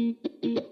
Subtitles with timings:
[0.00, 0.69] Thank you.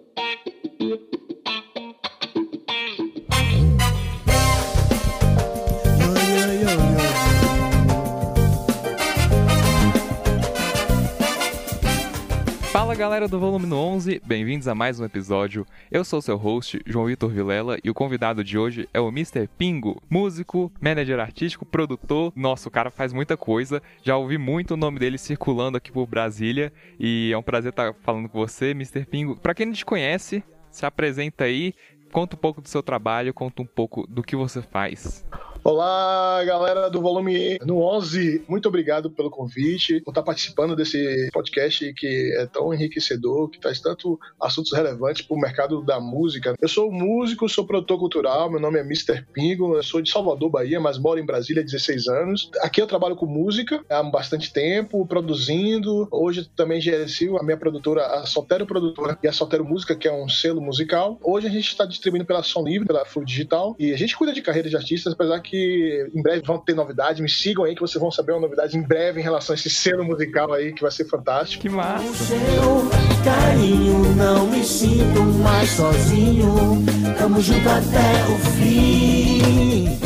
[12.98, 15.64] Galera do Volume 11, bem-vindos a mais um episódio.
[15.88, 19.48] Eu sou seu host, João Vitor Vilela, e o convidado de hoje é o Mr.
[19.56, 22.32] Pingo, músico, manager artístico, produtor.
[22.34, 23.80] Nossa, o cara faz muita coisa.
[24.02, 27.94] Já ouvi muito o nome dele circulando aqui por Brasília e é um prazer estar
[28.02, 29.06] falando com você, Mr.
[29.06, 29.38] Pingo.
[29.38, 31.74] Para quem não te conhece, se apresenta aí,
[32.10, 35.24] conta um pouco do seu trabalho, conta um pouco do que você faz.
[35.70, 38.42] Olá, galera do volume no 11.
[38.48, 43.78] Muito obrigado pelo convite, por estar participando desse podcast que é tão enriquecedor, que traz
[43.78, 46.54] tanto assuntos relevantes para o mercado da música.
[46.58, 49.26] Eu sou músico, sou produtor cultural, meu nome é Mr.
[49.30, 52.50] Pingo, eu sou de Salvador, Bahia, mas moro em Brasília há 16 anos.
[52.62, 56.08] Aqui eu trabalho com música há bastante tempo, produzindo.
[56.10, 60.12] Hoje também gerencio a minha produtora, a Soltero Produtora e a Soltero Música, que é
[60.14, 61.18] um selo musical.
[61.22, 64.32] Hoje a gente está distribuindo pela Som Livre, pela Flu Digital, e a gente cuida
[64.32, 67.20] de carreira de artistas, apesar que que em breve vão ter novidades.
[67.20, 69.68] Me sigam aí que vocês vão saber uma novidade em breve em relação a esse
[69.68, 71.62] selo musical aí que vai ser fantástico.
[71.62, 72.04] Que massa!
[72.04, 76.84] O seu carinho, não me sinto mais sozinho.
[77.18, 79.98] Tamo junto até o fim.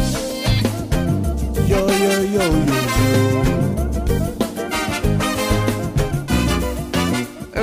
[1.69, 3.42] Yo, yo, yo, yo, yo.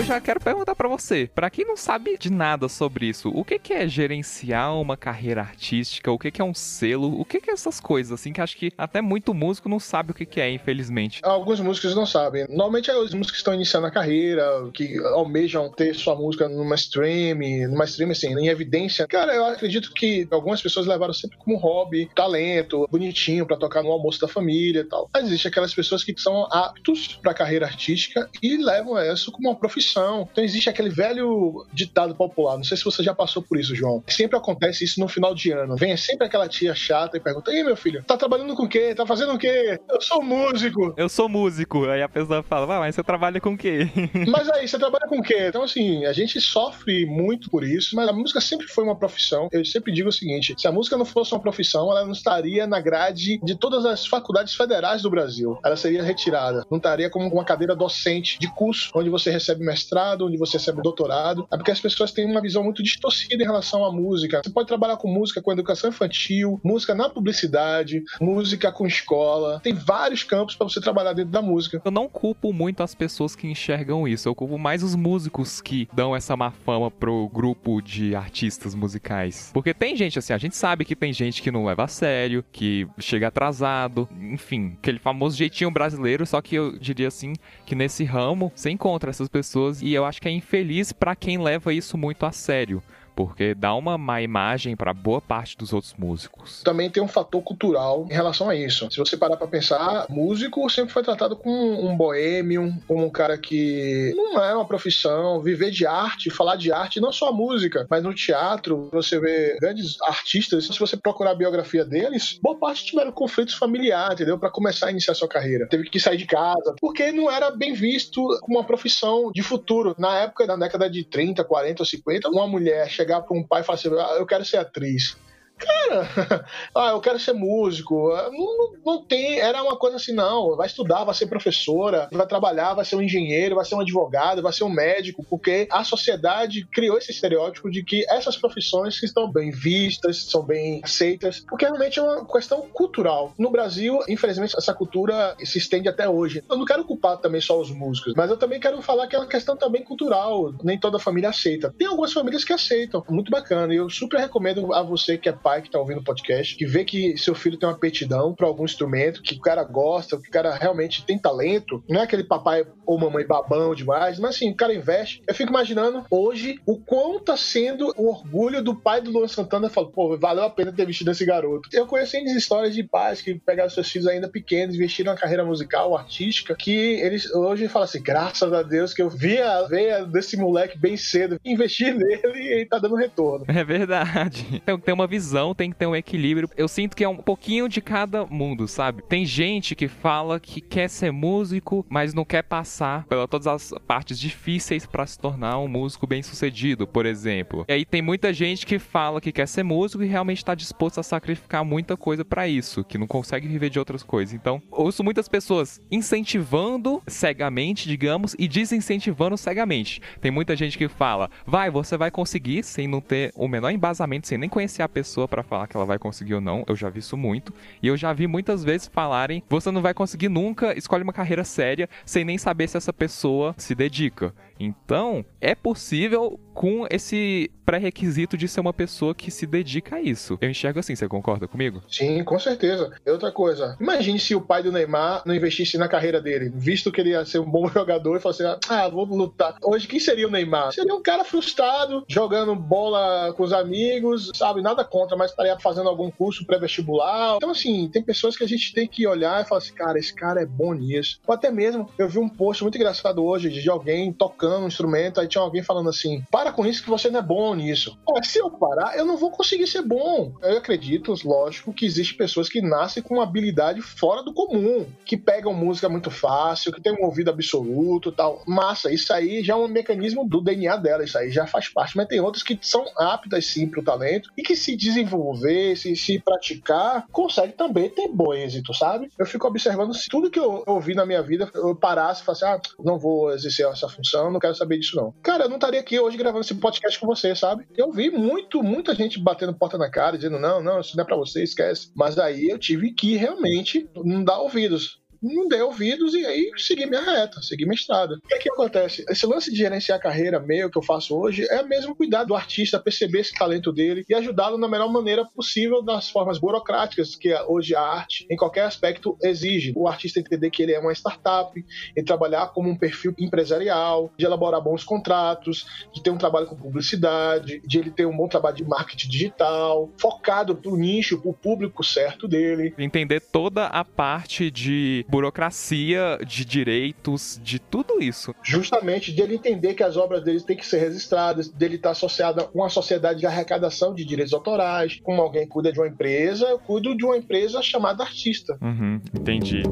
[0.10, 3.60] Já quero perguntar para você, para quem não sabe de nada sobre isso, o que
[3.60, 6.12] que é gerenciar uma carreira artística?
[6.12, 7.20] O que que é um selo?
[7.22, 10.10] O que que é essas coisas assim que acho que até muito músico não sabe
[10.10, 11.22] o que que é, infelizmente.
[11.24, 12.48] Alguns músicos não sabem.
[12.50, 14.44] Normalmente é os músicos que estão iniciando a carreira,
[14.74, 17.38] que almejam ter sua música numa stream,
[17.70, 19.08] numa stream assim, em evidência.
[19.08, 23.92] Cara, eu acredito que algumas pessoas levaram sempre como hobby, talento, bonitinho para tocar no
[23.92, 25.08] almoço da família e tal.
[25.14, 29.56] Mas existe aquelas pessoas que são aptos para carreira artística e levam isso como uma
[29.56, 29.99] profissão
[30.32, 34.04] Então existe aquele velho ditado popular, não sei se você já passou por isso, João.
[34.08, 35.76] Sempre acontece isso no final de ano.
[35.76, 38.94] Vem sempre aquela tia chata e pergunta: "E meu filho, tá trabalhando com o quê?
[38.96, 40.94] Tá fazendo o quê?" Eu sou músico.
[40.98, 41.86] Eu sou músico.
[41.86, 43.90] Aí a pessoa fala: ah, mas você trabalha com o quê?"
[44.28, 45.48] mas aí, você trabalha com o quê?
[45.48, 49.48] Então assim, a gente sofre muito por isso, mas a música sempre foi uma profissão.
[49.52, 52.66] Eu sempre digo o seguinte: se a música não fosse uma profissão, ela não estaria
[52.68, 55.60] na grade de todas as faculdades federais do Brasil.
[55.64, 56.66] Ela seria retirada.
[56.70, 59.89] Não estaria como uma cadeira docente de curso, onde você recebe mestrado,
[60.26, 63.84] onde você recebe doutorado, é porque as pessoas têm uma visão muito distorcida em relação
[63.84, 64.42] à música.
[64.44, 69.60] Você pode trabalhar com música com educação infantil, música na publicidade, música com escola.
[69.62, 71.82] Tem vários campos para você trabalhar dentro da música.
[71.84, 75.88] Eu não culpo muito as pessoas que enxergam isso, eu culpo mais os músicos que
[75.94, 79.52] dão essa má fama pro grupo de artistas musicais.
[79.54, 82.44] Porque tem gente assim, a gente sabe que tem gente que não leva a sério,
[82.52, 87.34] que chega atrasado, enfim, aquele famoso jeitinho brasileiro, só que eu diria assim
[87.66, 91.16] que nesse ramo você encontra essas pessoas pessoas e eu acho que é infeliz para
[91.16, 92.82] quem leva isso muito a sério
[93.20, 96.64] porque dá uma má imagem para boa parte dos outros músicos.
[96.64, 98.90] Também tem um fator cultural em relação a isso.
[98.90, 103.38] Se você parar para pensar, músico sempre foi tratado como um boêmio, como um cara
[103.38, 107.86] que não é uma profissão, viver de arte, falar de arte, não só a música,
[107.90, 112.86] mas no teatro, você vê grandes artistas, se você procurar a biografia deles, boa parte
[112.86, 114.40] tiveram conflitos familiares, entendeu?
[114.40, 115.68] Para começar a iniciar sua carreira.
[115.68, 119.94] Teve que sair de casa, porque não era bem visto como uma profissão de futuro.
[120.00, 123.44] Na época, na década de 30, 40 ou 50, uma mulher chegava chegar para um
[123.44, 125.18] pai e falar assim: ah, eu quero ser atriz.
[125.60, 128.10] Cara, ah, eu quero ser músico.
[128.32, 130.56] Não, não, tem, era uma coisa assim, não.
[130.56, 134.42] Vai estudar, vai ser professora, vai trabalhar, vai ser um engenheiro, vai ser um advogado,
[134.42, 139.32] vai ser um médico, porque a sociedade criou esse estereótipo de que essas profissões estão
[139.32, 143.34] bem vistas, são bem aceitas, porque realmente é uma questão cultural.
[143.38, 146.44] No Brasil, infelizmente, essa cultura se estende até hoje.
[146.50, 149.20] Eu não quero culpar também só os músicos, mas eu também quero falar que é
[149.20, 150.54] uma questão também cultural.
[150.64, 151.74] Nem toda família aceita.
[151.78, 153.04] Tem algumas famílias que aceitam.
[153.10, 153.74] Muito bacana.
[153.74, 156.68] Eu super recomendo a você que é pai pai que tá ouvindo o podcast, que
[156.68, 160.30] vê que seu filho tem uma aptidão para algum instrumento, que o cara gosta, que
[160.30, 164.52] o cara realmente tem talento, não é aquele papai ou mamãe babão demais, mas assim,
[164.52, 165.24] o cara investe.
[165.28, 169.72] Eu fico imaginando hoje o quão tá sendo o orgulho do pai do Luan Santana
[169.72, 171.68] falou, pô, valeu a pena ter vestido esse garoto.
[171.74, 175.98] Eu conheço histórias de pais que pegaram seus filhos ainda pequenos, investiram na carreira musical,
[175.98, 180.38] artística, que eles hoje falam assim, graças a Deus que eu vi a veia desse
[180.38, 183.46] moleque bem cedo, investi nele e tá dando retorno.
[183.48, 184.62] É verdade.
[184.66, 186.50] Tem, tem uma visão tem que ter um equilíbrio.
[186.58, 189.02] Eu sinto que é um pouquinho de cada mundo, sabe?
[189.04, 193.74] Tem gente que fala que quer ser músico, mas não quer passar pelas todas as
[193.88, 197.66] partes difíceis para se tornar um músico bem-sucedido, por exemplo.
[197.68, 201.00] E aí tem muita gente que fala que quer ser músico e realmente está disposto
[201.00, 204.34] a sacrificar muita coisa para isso, que não consegue viver de outras coisas.
[204.34, 210.02] Então, ouço muitas pessoas incentivando cegamente, digamos, e desincentivando cegamente.
[210.20, 214.28] Tem muita gente que fala: "Vai, você vai conseguir", sem não ter o menor embasamento,
[214.28, 216.64] sem nem conhecer a pessoa para falar que ela vai conseguir ou não.
[216.68, 217.54] Eu já vi isso muito.
[217.82, 221.44] E eu já vi muitas vezes falarem: "Você não vai conseguir nunca, escolhe uma carreira
[221.44, 224.34] séria", sem nem saber se essa pessoa se dedica.
[224.60, 230.38] Então, é possível com esse pré-requisito de ser uma pessoa que se dedica a isso.
[230.42, 231.82] Eu enxergo assim, você concorda comigo?
[231.88, 232.92] Sim, com certeza.
[233.06, 236.92] E outra coisa, imagine se o pai do Neymar não investisse na carreira dele, visto
[236.92, 239.56] que ele ia ser um bom jogador e falasse, ah, vou lutar.
[239.64, 240.74] Hoje, quem seria o Neymar?
[240.74, 244.62] Seria um cara frustrado, jogando bola com os amigos, sabe?
[244.62, 247.36] Nada contra, mas estaria fazendo algum curso pré-vestibular.
[247.38, 250.14] Então, assim, tem pessoas que a gente tem que olhar e falar assim, cara, esse
[250.14, 251.22] cara é bom nisso.
[251.26, 254.68] Ou até mesmo, eu vi um post muito engraçado hoje de alguém tocando tocando um
[254.68, 257.98] instrumento, aí tinha alguém falando assim: para com isso que você não é bom nisso.
[258.24, 260.34] Se eu parar, eu não vou conseguir ser bom.
[260.42, 265.16] Eu acredito, lógico, que existem pessoas que nascem com uma habilidade fora do comum, que
[265.16, 268.42] pegam música muito fácil, que tem um ouvido absoluto tal.
[268.48, 271.96] Massa, isso aí já é um mecanismo do DNA dela, isso aí já faz parte.
[271.96, 275.96] Mas tem outras que são aptas sim para o talento e que se desenvolver, se,
[275.96, 279.12] se praticar, consegue também ter bom êxito, sabe?
[279.18, 282.46] Eu fico observando se tudo que eu ouvi na minha vida eu parasse e falasse,
[282.46, 285.14] ah, não vou exercer essa função, não quero saber disso, não.
[285.22, 287.68] Cara, eu não estaria aqui hoje gravando esse podcast com você, sabe?
[287.76, 291.06] Eu vi muito, muita gente batendo porta na cara, dizendo, não, não, isso não é
[291.06, 291.92] pra você, esquece.
[291.96, 296.86] Mas aí eu tive que realmente não dar ouvidos não dei ouvidos e aí segui
[296.86, 298.16] minha reta, segui minha estrada.
[298.16, 299.06] O que, é que acontece?
[299.10, 302.36] Esse lance de gerenciar a carreira meio que eu faço hoje é mesmo cuidar do
[302.36, 307.34] artista, perceber esse talento dele e ajudá-lo na melhor maneira possível das formas burocráticas que
[307.48, 309.74] hoje a arte, em qualquer aspecto, exige.
[309.76, 311.50] O artista entender que ele é uma startup,
[311.96, 316.56] e trabalhar como um perfil empresarial, de elaborar bons contratos, de ter um trabalho com
[316.56, 321.84] publicidade, de ele ter um bom trabalho de marketing digital, focado pro nicho, pro público
[321.84, 322.74] certo dele.
[322.78, 328.34] Entender toda a parte de burocracia, de direitos, de tudo isso.
[328.44, 332.50] Justamente dele entender que as obras dele têm que ser registradas, dele estar associado a
[332.54, 336.96] uma sociedade de arrecadação de direitos autorais, como alguém cuida de uma empresa, eu cuido
[336.96, 338.58] de uma empresa chamada artista.
[338.62, 339.64] Uhum, entendi.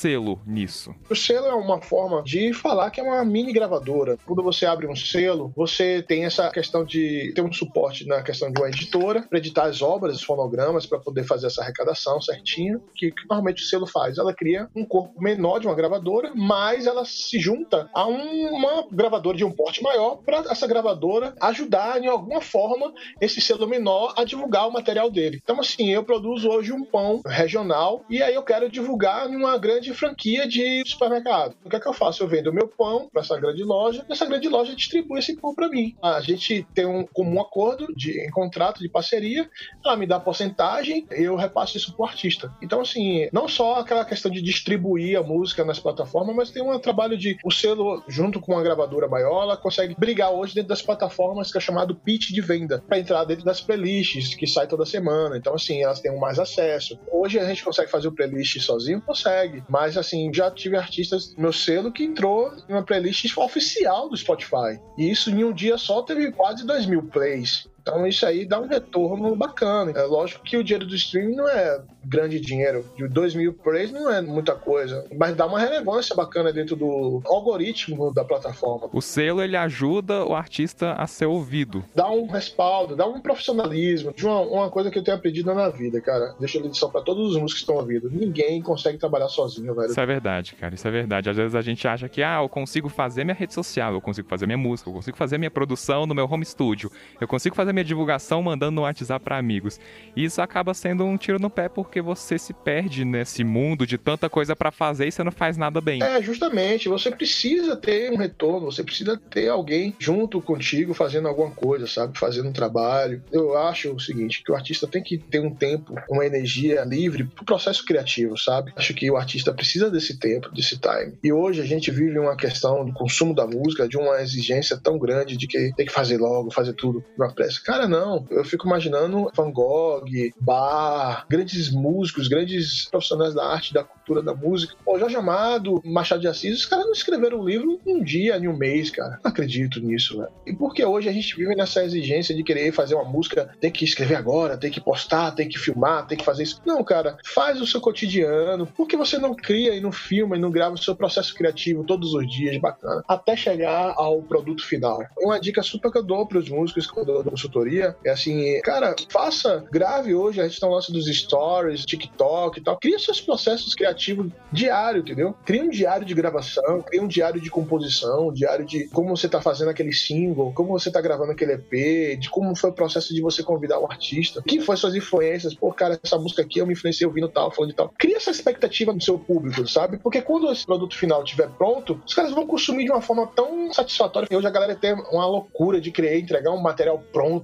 [0.00, 0.94] Selo nisso?
[1.10, 4.16] O selo é uma forma de falar que é uma mini gravadora.
[4.24, 8.50] Quando você abre um selo, você tem essa questão de ter um suporte na questão
[8.50, 12.82] de uma editora para editar as obras, os fonogramas, para poder fazer essa arrecadação certinho,
[12.94, 14.16] que, que, normalmente o selo faz.
[14.16, 18.86] Ela cria um corpo menor de uma gravadora, mas ela se junta a um, uma
[18.90, 24.14] gravadora de um porte maior para essa gravadora ajudar em alguma forma esse selo menor
[24.16, 25.40] a divulgar o material dele.
[25.42, 29.89] Então, assim, eu produzo hoje um pão regional e aí eu quero divulgar numa grande
[29.94, 31.54] franquia de supermercado.
[31.64, 32.22] O que é que eu faço?
[32.22, 35.36] Eu vendo o meu pão para essa grande loja e essa grande loja distribui esse
[35.36, 35.94] pão para mim.
[36.02, 39.48] A gente tem um comum acordo de em contrato de parceria,
[39.84, 42.52] ela me dá porcentagem, eu repasso isso pro artista.
[42.62, 46.78] Então, assim, não só aquela questão de distribuir a música nas plataformas, mas tem um
[46.78, 50.82] trabalho de o selo, junto com a gravadora maior, ela consegue brigar hoje dentro das
[50.82, 54.86] plataformas que é chamado pitch de venda, para entrar dentro das playlists que sai toda
[54.86, 55.36] semana.
[55.36, 56.98] Então, assim, elas têm mais acesso.
[57.10, 59.00] Hoje a gente consegue fazer o playlist sozinho?
[59.00, 59.62] consegue.
[59.68, 64.80] Mas assim, já tive artistas meu selo que entrou em uma playlist oficial do Spotify.
[64.98, 67.68] E isso em um dia só teve quase 2 mil plays.
[67.90, 69.92] Então isso aí dá um retorno bacana.
[69.92, 72.84] É lógico que o dinheiro do streaming não é grande dinheiro.
[72.96, 75.04] De 2 mil plays não é muita coisa.
[75.16, 78.88] Mas dá uma relevância bacana dentro do algoritmo da plataforma.
[78.92, 81.84] O selo ele ajuda o artista a ser ouvido.
[81.94, 84.12] Dá um respaldo, dá um profissionalismo.
[84.14, 86.34] De uma, uma coisa que eu tenho aprendido na vida, cara.
[86.38, 88.10] Deixa eu lição para todos os músicos que estão ouvindo.
[88.10, 89.90] Ninguém consegue trabalhar sozinho, velho.
[89.90, 90.74] Isso é verdade, cara.
[90.74, 91.28] Isso é verdade.
[91.28, 94.28] Às vezes a gente acha que, ah, eu consigo fazer minha rede social, eu consigo
[94.28, 97.72] fazer minha música, eu consigo fazer minha produção no meu home studio, eu consigo fazer
[97.72, 99.80] minha filme a divulgação mandando no WhatsApp para amigos.
[100.14, 103.98] E isso acaba sendo um tiro no pé porque você se perde nesse mundo de
[103.98, 106.02] tanta coisa para fazer e você não faz nada bem.
[106.02, 106.88] É, justamente.
[106.88, 112.18] Você precisa ter um retorno, você precisa ter alguém junto contigo fazendo alguma coisa, sabe?
[112.18, 113.22] Fazendo um trabalho.
[113.32, 117.24] Eu acho o seguinte, que o artista tem que ter um tempo, uma energia livre
[117.24, 118.72] pro processo criativo, sabe?
[118.76, 121.14] Acho que o artista precisa desse tempo, desse time.
[121.22, 124.98] E hoje a gente vive uma questão do consumo da música, de uma exigência tão
[124.98, 127.59] grande de que tem que fazer logo, fazer tudo na pressa.
[127.64, 128.26] Cara, não.
[128.30, 130.04] Eu fico imaginando Van Gogh,
[130.40, 134.74] Bach, grandes músicos, grandes profissionais da arte, da cultura, da música.
[134.86, 138.48] O Jorge Amado, Machado de Assis, os caras não escreveram um livro um dia, em
[138.48, 139.18] um mês, cara.
[139.22, 140.30] Não acredito nisso, velho.
[140.46, 143.84] E porque hoje a gente vive nessa exigência de querer fazer uma música, tem que
[143.84, 146.60] escrever agora, tem que postar, tem que filmar, tem que fazer isso.
[146.64, 148.66] Não, cara, faz o seu cotidiano.
[148.66, 151.84] Por que você não cria e não filma e não grava o seu processo criativo
[151.84, 155.00] todos os dias, bacana, até chegar ao produto final?
[155.18, 158.94] Uma dica super que eu dou pros músicos quando eu dou consultoria é assim, cara,
[159.10, 162.78] faça, grave hoje, a gente tá no lance dos stories, TikTok e tal.
[162.78, 165.34] Cria seus processos criativos diário, entendeu?
[165.44, 169.28] Cria um diário de gravação, cria um diário de composição, um diário de como você
[169.28, 173.12] tá fazendo aquele single, como você tá gravando aquele EP, de como foi o processo
[173.12, 176.66] de você convidar um artista, quem foi suas influências, pô, cara, essa música aqui eu
[176.66, 177.92] me influenciei ouvindo tal, falando de tal.
[177.98, 179.98] Cria essa expectativa no seu público, sabe?
[179.98, 183.72] Porque quando esse produto final estiver pronto, os caras vão consumir de uma forma tão
[183.72, 184.28] satisfatória.
[184.30, 187.39] Hoje a galera tem uma loucura de criar, entregar um material pronto,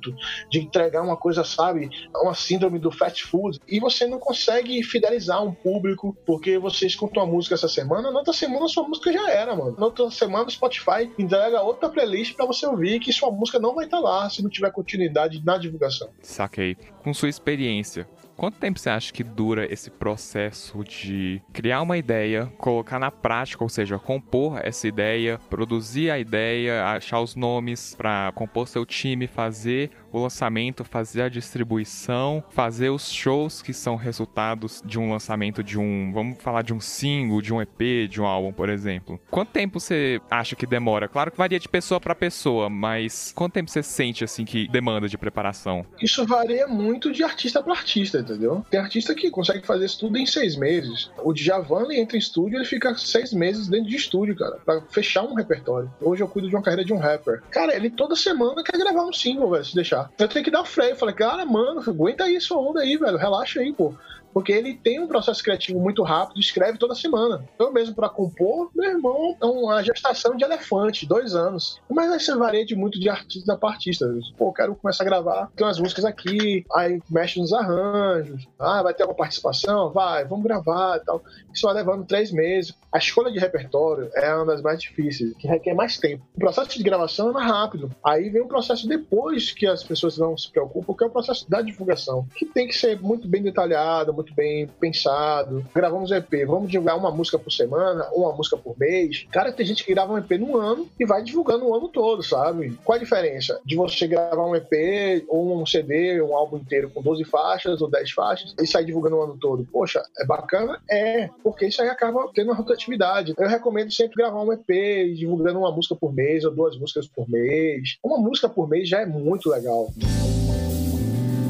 [0.51, 1.91] de entregar uma coisa, sabe?
[2.15, 3.61] Uma síndrome do fast food.
[3.67, 8.19] E você não consegue fidelizar um público porque você escuta uma música essa semana, na
[8.19, 9.77] outra semana sua música já era, mano.
[9.79, 13.75] Na outra semana o Spotify entrega outra playlist para você ouvir que sua música não
[13.75, 16.09] vai estar tá lá se não tiver continuidade na divulgação.
[16.23, 16.77] Saquei.
[17.03, 22.53] Com sua experiência, Quanto tempo você acha que dura esse processo de criar uma ideia,
[22.59, 28.31] colocar na prática, ou seja, compor essa ideia, produzir a ideia, achar os nomes para
[28.35, 34.83] compor seu time, fazer o lançamento, fazer a distribuição, fazer os shows que são resultados
[34.85, 38.27] de um lançamento de um, vamos falar de um single, de um EP, de um
[38.27, 39.21] álbum, por exemplo.
[39.31, 41.09] Quanto tempo você acha que demora?
[41.09, 45.09] Claro que varia de pessoa para pessoa, mas quanto tempo você sente assim que demanda
[45.09, 45.85] de preparação?
[46.01, 48.65] Isso varia muito de artista para artista, entendeu?
[48.71, 51.11] Tem artista que consegue fazer isso tudo em seis meses.
[51.23, 55.23] O Djavan entra em estúdio, ele fica seis meses dentro de estúdio, cara, para fechar
[55.23, 55.93] um repertório.
[56.01, 57.43] Hoje eu cuido de uma carreira de um rapper.
[57.51, 60.06] Cara, ele toda semana quer gravar um single, velho, se deixar.
[60.19, 60.97] Eu tenho que dar freio.
[60.97, 63.17] Falei, cara, mano, aguenta aí sua onda aí, velho.
[63.17, 63.95] Relaxa aí, pô
[64.37, 67.43] porque ele tem um processo criativo muito rápido, escreve toda semana.
[67.59, 71.81] Eu mesmo, para compor, meu irmão, é uma gestação de elefante, dois anos.
[71.89, 74.07] Mas aí você varia de muito de artista para artista.
[74.37, 78.93] Pô, quero começar a gravar, tem umas músicas aqui, aí mexe nos arranjos, ah, vai
[78.93, 79.91] ter alguma participação?
[79.91, 81.23] Vai, vamos gravar e tal.
[81.51, 82.75] Isso vai levando três meses.
[82.93, 86.23] A escolha de repertório é uma das mais difíceis, que requer mais tempo.
[86.37, 87.91] O processo de gravação é mais rápido.
[88.05, 91.49] Aí vem o processo depois que as pessoas não se preocupam, que é o processo
[91.49, 95.65] da divulgação, que tem que ser muito bem detalhado, muito muito bem pensado.
[95.75, 99.27] Gravamos EP, vamos divulgar uma música por semana, uma música por mês.
[99.31, 102.23] Cara, tem gente que grava um EP num ano e vai divulgando o ano todo,
[102.23, 102.77] sabe?
[102.85, 107.01] Qual a diferença de você gravar um EP ou um CD, um álbum inteiro com
[107.01, 109.67] 12 faixas ou 10 faixas e sair divulgando o ano todo?
[109.71, 110.81] Poxa, é bacana?
[110.91, 113.35] É, porque isso aí acaba tendo uma rotatividade.
[113.39, 117.29] Eu recomendo sempre gravar um EP divulgando uma música por mês ou duas músicas por
[117.29, 117.97] mês.
[118.03, 119.89] Uma música por mês já é muito legal.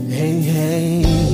[0.08, 1.25] Hey, hey,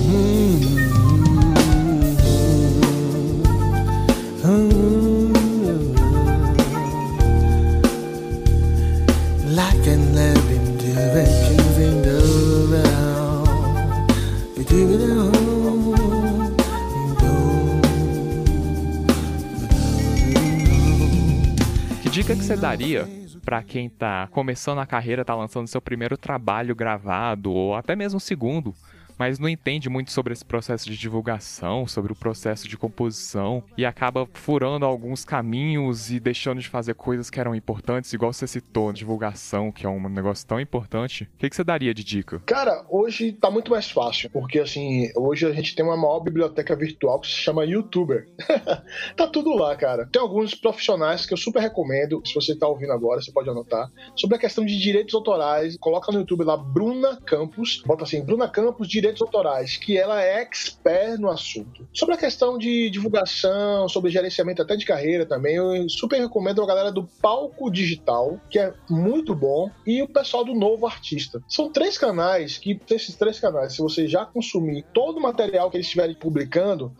[22.02, 23.08] Que dica que você daria
[23.44, 28.18] para quem tá começando a carreira, tá lançando seu primeiro trabalho gravado ou até mesmo
[28.18, 28.74] segundo?
[29.18, 33.84] Mas não entende muito sobre esse processo de divulgação, sobre o processo de composição e
[33.84, 38.92] acaba furando alguns caminhos e deixando de fazer coisas que eram importantes, igual você citou,
[38.92, 41.24] divulgação, que é um negócio tão importante.
[41.34, 42.40] O que, você daria de dica?
[42.46, 46.74] Cara, hoje tá muito mais fácil, porque assim, hoje a gente tem uma maior biblioteca
[46.74, 48.28] virtual que se chama YouTuber.
[49.16, 50.08] tá tudo lá, cara.
[50.10, 53.90] Tem alguns profissionais que eu super recomendo, se você tá ouvindo agora, você pode anotar,
[54.16, 55.76] sobre a questão de direitos autorais.
[55.78, 60.22] Coloca no YouTube lá Bruna Campos, bota assim, Bruna Campos, direitos direitos autorais, que ela
[60.22, 61.86] é expert no assunto.
[61.92, 66.66] Sobre a questão de divulgação, sobre gerenciamento até de carreira também, eu super recomendo a
[66.66, 71.42] galera do Palco Digital, que é muito bom, e o pessoal do Novo Artista.
[71.48, 75.76] São três canais que, esses três canais, se você já consumir todo o material que
[75.76, 76.92] eles estiverem publicando,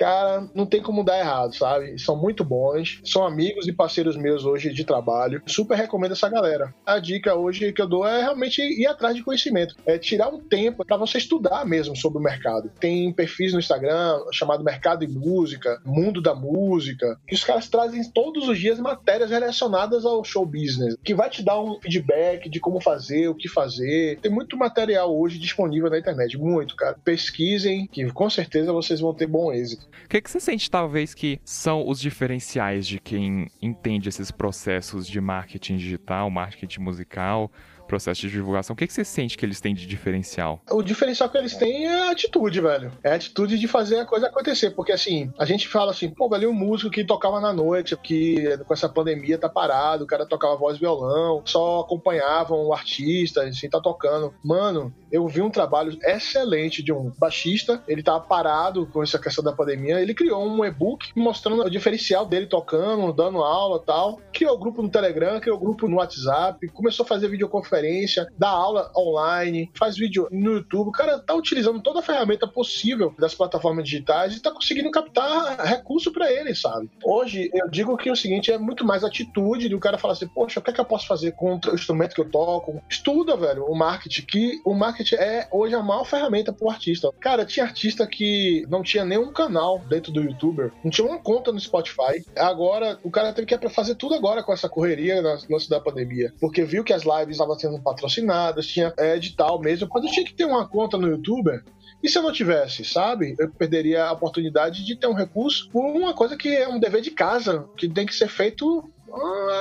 [0.00, 1.98] cara, não tem como dar errado, sabe?
[1.98, 5.42] São muito bons, são amigos e parceiros meus hoje de trabalho.
[5.46, 6.74] Super recomendo essa galera.
[6.86, 10.40] A dica hoje que eu dou é realmente ir atrás de conhecimento, é tirar um
[10.40, 12.70] tempo para você estudar mesmo sobre o mercado.
[12.80, 18.02] Tem perfis no Instagram chamado Mercado e Música, Mundo da Música, que os caras trazem
[18.10, 22.58] todos os dias matérias relacionadas ao show business, que vai te dar um feedback de
[22.58, 24.18] como fazer, o que fazer.
[24.20, 26.96] Tem muito material hoje disponível na internet, muito, cara.
[27.04, 29.89] Pesquisem, que com certeza vocês vão ter bom êxito.
[30.04, 35.06] O que, que você sente, talvez, que são os diferenciais de quem entende esses processos
[35.06, 37.50] de marketing digital, marketing musical?
[37.90, 40.62] Processo de divulgação, o que, que você sente que eles têm de diferencial?
[40.70, 42.92] O diferencial que eles têm é a atitude, velho.
[43.02, 44.70] É a atitude de fazer a coisa acontecer.
[44.70, 48.56] Porque assim, a gente fala assim, pô, velho, um músico que tocava na noite, que
[48.58, 53.42] com essa pandemia tá parado, o cara tocava voz e violão, só acompanhavam o artista,
[53.42, 54.32] assim, tá tocando.
[54.44, 59.42] Mano, eu vi um trabalho excelente de um baixista, ele tava parado com essa questão
[59.42, 64.20] da pandemia, ele criou um e-book mostrando o diferencial dele tocando, dando aula tal.
[64.32, 68.90] Criou grupo no Telegram, criou grupo no WhatsApp, começou a fazer videoconferência conferência, dá aula
[68.96, 70.88] online, faz vídeo no YouTube.
[70.88, 75.58] O cara tá utilizando toda a ferramenta possível das plataformas digitais e tá conseguindo captar
[75.64, 76.90] recurso para ele, sabe?
[77.02, 80.60] Hoje, eu digo que o seguinte é muito mais atitude do cara falar assim, poxa,
[80.60, 82.82] o que é que eu posso fazer com o instrumento que eu toco?
[82.88, 87.10] Estuda, velho, o marketing, que o marketing é hoje a maior ferramenta pro artista.
[87.20, 91.50] Cara, tinha artista que não tinha nenhum canal dentro do YouTuber, não tinha uma conta
[91.52, 92.24] no Spotify.
[92.36, 96.32] Agora, o cara teve que fazer tudo agora com essa correria no lance da pandemia,
[96.40, 99.88] porque viu que as lives estavam sendo sendo patrocinadas, tinha é, edital mesmo.
[99.88, 101.62] Quando eu tinha que ter uma conta no YouTube,
[102.02, 103.36] e se eu não tivesse, sabe?
[103.38, 107.02] Eu perderia a oportunidade de ter um recurso por uma coisa que é um dever
[107.02, 108.90] de casa, que tem que ser feito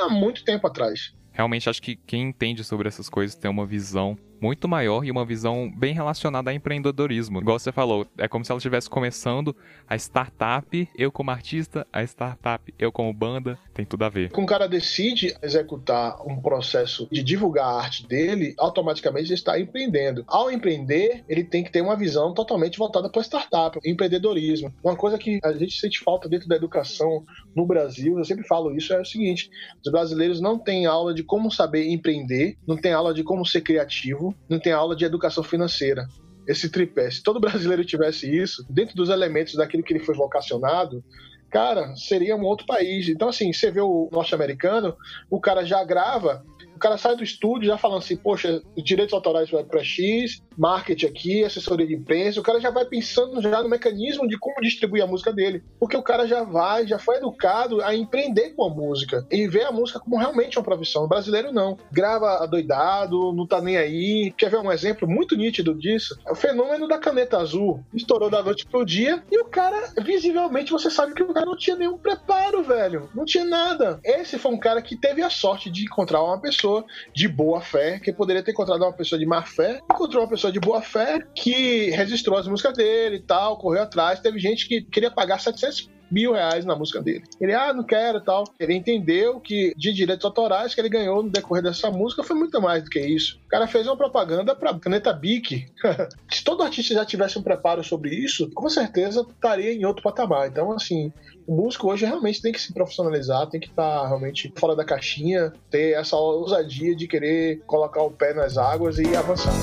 [0.04, 1.14] há muito tempo atrás.
[1.32, 5.26] Realmente acho que quem entende sobre essas coisas tem uma visão muito maior e uma
[5.26, 7.40] visão bem relacionada a empreendedorismo.
[7.40, 9.56] Igual você falou, é como se ela estivesse começando
[9.88, 14.32] a startup, eu como artista, a startup, eu como banda, tem tudo a ver.
[14.32, 19.60] Quando o cara decide executar um processo de divulgar a arte dele, automaticamente ele está
[19.60, 20.24] empreendendo.
[20.28, 24.74] Ao empreender, ele tem que ter uma visão totalmente voltada para startup, empreendedorismo.
[24.84, 27.24] Uma coisa que a gente sente falta dentro da educação
[27.56, 29.50] no Brasil, eu sempre falo isso, é o seguinte:
[29.84, 33.62] os brasileiros não têm aula de como saber empreender, não tem aula de como ser
[33.62, 36.08] criativo, não tem aula de educação financeira.
[36.48, 37.12] Esse tripé.
[37.12, 41.04] Se todo brasileiro tivesse isso, dentro dos elementos daquilo que ele foi vocacionado,
[41.50, 43.10] cara, seria um outro país.
[43.10, 44.96] Então, assim, você vê o norte-americano,
[45.30, 46.44] o cara já grava
[46.80, 51.08] o cara sai do estúdio já falando assim, poxa, direitos autorais vai para X, marketing
[51.08, 55.04] aqui, assessoria de imprensa, o cara já vai pensando já no mecanismo de como distribuir
[55.04, 55.62] a música dele.
[55.78, 59.66] Porque o cara já vai, já foi educado a empreender com a música e ver
[59.66, 61.04] a música como realmente uma profissão.
[61.04, 61.78] O brasileiro não.
[61.92, 64.34] Grava adoidado, não tá nem aí.
[64.38, 66.18] Quer ver um exemplo muito nítido disso?
[66.26, 67.84] É o fenômeno da caneta azul.
[67.94, 71.58] Estourou da noite pro dia e o cara, visivelmente, você sabe que o cara não
[71.58, 73.10] tinha nenhum preparo, velho.
[73.14, 74.00] Não tinha nada.
[74.02, 77.62] Esse foi um cara que teve a sorte de encontrar uma pessoa pessoa de boa
[77.62, 80.82] fé, que poderia ter encontrado uma pessoa de má fé, encontrou uma pessoa de boa
[80.82, 84.20] fé que registrou as músicas dele e tal, correu atrás.
[84.20, 87.24] Teve gente que queria pagar 700 mil reais na música dele.
[87.40, 88.44] Ele, ah, não quero tal.
[88.60, 92.62] Ele entendeu que de direitos autorais que ele ganhou no decorrer dessa música foi muito
[92.62, 93.40] mais do que isso.
[93.46, 95.68] O cara fez uma propaganda pra caneta Bic.
[96.32, 100.48] Se todo artista já tivesse um preparo sobre isso, com certeza estaria em outro patamar.
[100.48, 101.12] Então, assim,
[101.48, 104.86] o músico hoje realmente tem que se profissionalizar, tem que estar tá realmente fora da
[104.86, 109.54] caixinha, ter essa ousadia de querer colocar o pé nas águas e avançar.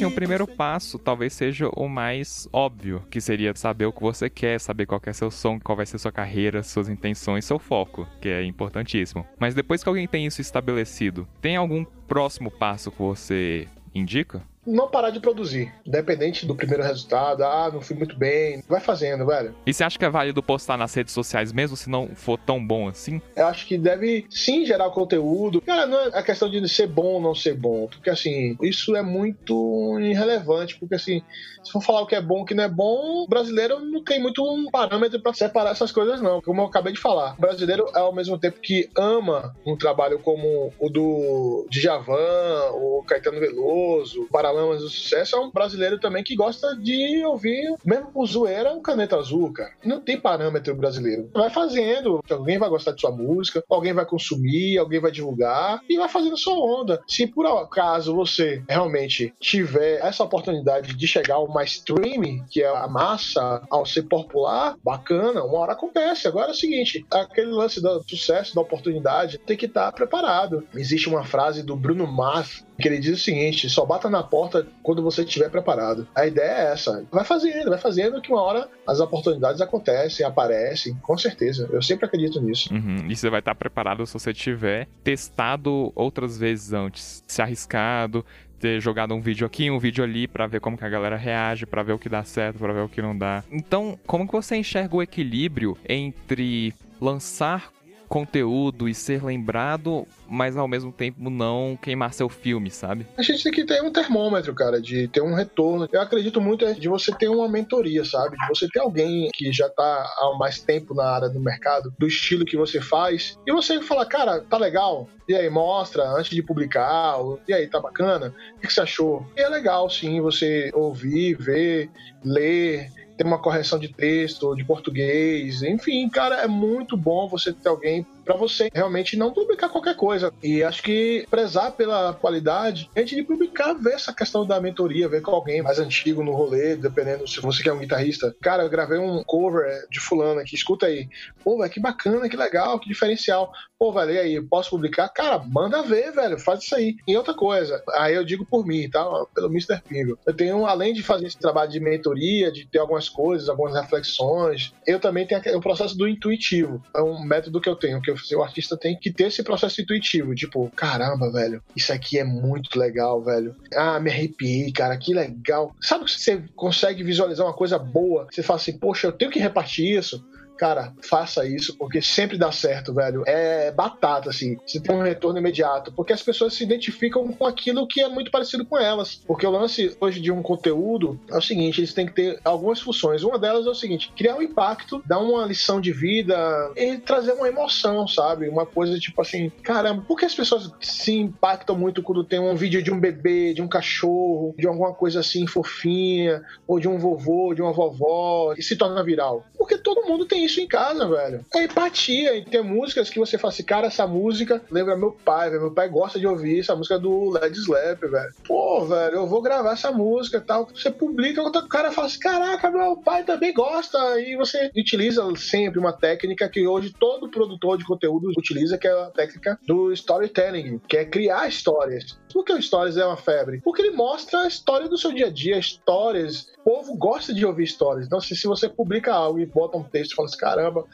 [0.00, 4.30] Assim, o primeiro passo talvez seja o mais óbvio, que seria saber o que você
[4.30, 8.08] quer, saber qual é seu som, qual vai ser sua carreira, suas intenções, seu foco,
[8.20, 9.26] que é importantíssimo.
[9.38, 14.42] Mas depois que alguém tem isso estabelecido, tem algum próximo passo que você indica?
[14.66, 15.72] Não parar de produzir.
[15.86, 18.62] Independente do primeiro resultado, ah, não fui muito bem.
[18.68, 19.54] Vai fazendo, velho.
[19.66, 22.64] E você acha que é válido postar nas redes sociais mesmo se não for tão
[22.64, 23.20] bom assim?
[23.34, 25.60] Eu acho que deve sim gerar conteúdo.
[25.60, 27.86] Cara, não é a questão de ser bom ou não ser bom.
[27.86, 30.78] Porque assim, isso é muito irrelevante.
[30.78, 31.22] Porque assim,
[31.64, 34.02] se for falar o que é bom o que não é bom, o brasileiro não
[34.02, 36.40] tem muito um parâmetro para separar essas coisas, não.
[36.40, 37.34] Como eu acabei de falar.
[37.34, 43.40] O brasileiro, ao mesmo tempo que ama um trabalho como o do Djavan, o Caetano
[43.40, 48.12] Veloso, o Paralama Paralamas do Sucesso é um brasileiro também que gosta de ouvir, mesmo
[48.12, 49.72] por zoeira, um caneta azul, cara.
[49.84, 51.30] Não tem parâmetro brasileiro.
[51.32, 55.96] Vai fazendo, alguém vai gostar de sua música, alguém vai consumir, alguém vai divulgar e
[55.96, 57.00] vai fazendo sua onda.
[57.08, 62.86] Se por acaso você realmente tiver essa oportunidade de chegar ao mainstream, que é a
[62.86, 66.28] massa, ao ser popular, bacana, uma hora acontece.
[66.28, 70.66] Agora é o seguinte, aquele lance do sucesso, da oportunidade, tem que estar preparado.
[70.74, 74.66] Existe uma frase do Bruno Mars que ele diz o seguinte: só bata na porta
[74.82, 76.08] quando você estiver preparado.
[76.14, 77.04] A ideia é essa.
[77.10, 81.68] Vai fazendo, vai fazendo que uma hora as oportunidades acontecem, aparecem, com certeza.
[81.70, 82.72] Eu sempre acredito nisso.
[82.72, 83.06] Uhum.
[83.08, 88.24] E você vai estar preparado se você tiver testado outras vezes antes, se arriscado,
[88.60, 91.66] ter jogado um vídeo aqui, um vídeo ali para ver como que a galera reage,
[91.66, 93.42] para ver o que dá certo, para ver o que não dá.
[93.50, 97.70] Então, como que você enxerga o equilíbrio entre lançar
[98.10, 103.06] conteúdo e ser lembrado, mas ao mesmo tempo não queimar seu filme, sabe?
[103.16, 105.88] A gente tem que ter um termômetro, cara, de ter um retorno.
[105.92, 108.36] Eu acredito muito de você ter uma mentoria, sabe?
[108.36, 112.06] De você ter alguém que já tá há mais tempo na área do mercado, do
[112.08, 115.08] estilo que você faz, e você falar, cara, tá legal?
[115.28, 117.14] E aí, mostra antes de publicar,
[117.46, 118.34] e aí, tá bacana?
[118.56, 119.24] O que você achou?
[119.36, 121.88] E é legal, sim, você ouvir, ver,
[122.24, 122.90] ler,
[123.20, 128.06] ter uma correção de texto, de português, enfim, cara, é muito bom você ter alguém
[128.30, 130.32] para você realmente não publicar qualquer coisa.
[130.40, 135.20] E acho que prezar pela qualidade, antes de publicar, ver essa questão da mentoria, ver
[135.20, 138.32] com alguém mais antigo no rolê, dependendo se você quer um guitarrista.
[138.40, 141.08] Cara, eu gravei um cover de fulano aqui, escuta aí.
[141.42, 143.52] Pô, velho, que bacana, que legal, que diferencial.
[143.76, 145.08] Pô, velho, e aí, posso publicar?
[145.08, 146.96] Cara, manda ver, velho, faz isso aí.
[147.08, 149.02] E outra coisa, aí eu digo por mim, tá?
[149.34, 149.80] Pelo Mr.
[149.88, 150.18] Pingo.
[150.24, 154.72] Eu tenho, além de fazer esse trabalho de mentoria, de ter algumas coisas, algumas reflexões,
[154.86, 156.80] eu também tenho o processo do intuitivo.
[156.94, 159.80] É um método que eu tenho, que eu o artista tem que ter esse processo
[159.80, 163.54] intuitivo, tipo, caramba, velho, isso aqui é muito legal, velho.
[163.74, 165.74] Ah, me arrepiei, cara, que legal.
[165.80, 168.26] Sabe que você consegue visualizar uma coisa boa?
[168.30, 170.24] Você fala assim, poxa, eu tenho que repartir isso
[170.60, 173.24] cara, faça isso, porque sempre dá certo, velho.
[173.26, 174.58] É batata, assim.
[174.66, 178.30] Você tem um retorno imediato, porque as pessoas se identificam com aquilo que é muito
[178.30, 179.22] parecido com elas.
[179.26, 182.78] Porque o lance hoje de um conteúdo é o seguinte: eles têm que ter algumas
[182.78, 183.22] funções.
[183.22, 186.36] Uma delas é o seguinte: criar um impacto, dar uma lição de vida
[186.76, 188.46] e trazer uma emoção, sabe?
[188.46, 192.54] Uma coisa tipo assim, caramba, por que as pessoas se impactam muito quando tem um
[192.54, 196.98] vídeo de um bebê, de um cachorro, de alguma coisa assim fofinha, ou de um
[196.98, 199.46] vovô, de uma vovó, e se torna viral?
[199.60, 201.44] Porque todo mundo tem isso em casa, velho.
[201.54, 202.34] É empatia.
[202.34, 205.60] E tem músicas que você fala assim, cara, essa música lembra meu pai, velho.
[205.60, 208.32] Meu pai gosta de ouvir essa música do Led Slap, velho.
[208.48, 210.66] Pô, velho, eu vou gravar essa música e tal.
[210.74, 213.98] Você publica, o cara fala assim, caraca, meu pai também gosta.
[214.18, 218.92] E você utiliza sempre uma técnica que hoje todo produtor de conteúdo utiliza, que é
[218.92, 222.18] a técnica do storytelling, que é criar histórias.
[222.32, 223.60] Por que o Stories é uma febre?
[223.62, 226.48] Porque ele mostra a história do seu dia a dia, histórias.
[226.60, 228.06] O povo gosta de ouvir histórias.
[228.06, 230.84] Então, se, se você publica algo e bota um texto e fala assim, caramba,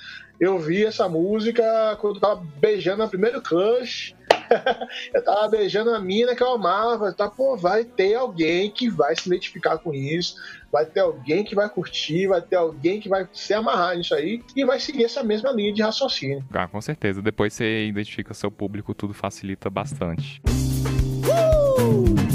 [0.40, 4.14] eu vi essa música quando eu tava beijando a primeiro crush.
[5.12, 7.12] eu tava beijando a mina que eu amava.
[7.12, 10.36] Tá, pô, vai ter alguém que vai se identificar com isso,
[10.70, 14.42] vai ter alguém que vai curtir, vai ter alguém que vai se amarrar nisso aí
[14.54, 16.44] e vai seguir essa mesma linha de raciocínio.
[16.52, 17.22] Ah, com certeza.
[17.22, 20.40] Depois você identifica seu público, tudo facilita bastante.
[21.36, 22.25] Woo!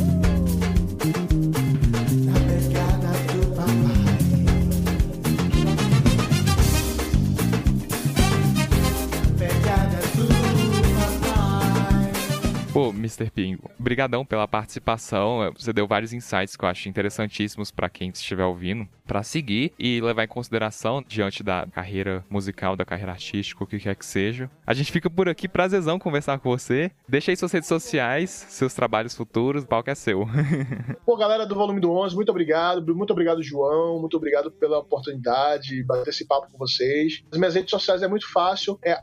[12.73, 13.29] Pô, Mr.
[13.29, 15.51] Pingo, brigadão pela participação.
[15.59, 19.99] Você deu vários insights que eu acho interessantíssimos para quem estiver ouvindo, para seguir e
[19.99, 24.49] levar em consideração diante da carreira musical, da carreira artística, o que quer que seja.
[24.65, 26.89] A gente fica por aqui, prazerzão conversar com você.
[27.09, 30.25] Deixa aí suas redes sociais, seus trabalhos futuros, o palco é seu.
[31.05, 32.95] Pô, galera do Volume do 11, muito obrigado.
[32.95, 33.99] Muito obrigado, João.
[33.99, 37.21] Muito obrigado pela oportunidade de bater esse papo com vocês.
[37.33, 38.97] As minhas redes sociais é muito fácil, é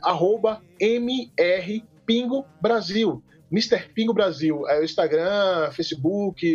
[0.80, 3.22] mrpingobrasil.
[3.50, 3.88] Mr.
[3.94, 6.46] Pingo Brasil, é o Instagram, Facebook,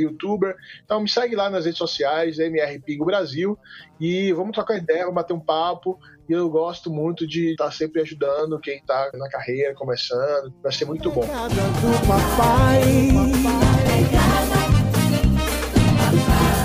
[0.00, 0.54] YouTuber.
[0.84, 3.58] Então me segue lá nas redes sociais, MR Pingo Brasil,
[3.98, 5.98] e vamos trocar ideia, vamos bater um papo.
[6.28, 10.52] E eu gosto muito de estar sempre ajudando quem está na carreira, começando.
[10.62, 11.26] Vai ser muito bom.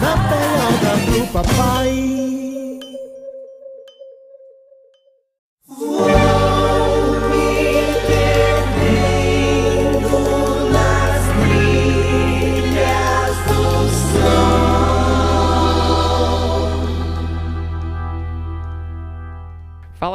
[0.02, 2.29] Na pegada do papai.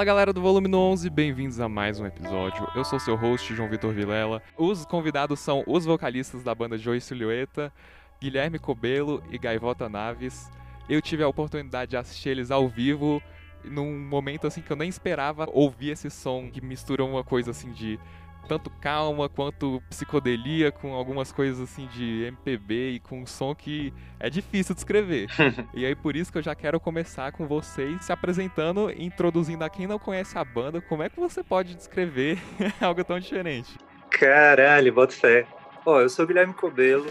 [0.05, 2.69] Fala galera do Volume 11, bem-vindos a mais um episódio.
[2.75, 4.43] Eu sou seu host, João Vitor Vilela.
[4.55, 7.73] Os convidados são os vocalistas da banda Joy Silhueta.
[8.21, 10.51] Guilherme Cobelo e Gaivota Naves.
[10.91, 13.23] Eu tive a oportunidade de assistir eles ao vivo
[13.65, 17.73] num momento assim que eu nem esperava ouvir esse som que mistura uma coisa assim
[17.73, 17.99] de
[18.49, 23.93] tanto calma quanto psicodelia com algumas coisas assim de MPB e com um som que
[24.21, 25.29] é difícil de escrever.
[25.75, 29.71] e aí por isso que eu já quero começar com vocês se apresentando, introduzindo a
[29.71, 32.39] quem não conhece a banda, como é que você pode descrever
[32.81, 33.77] algo tão diferente?
[34.11, 35.47] Caralho, bota fé.
[35.85, 37.07] Ó, eu sou Guilherme Cobelo,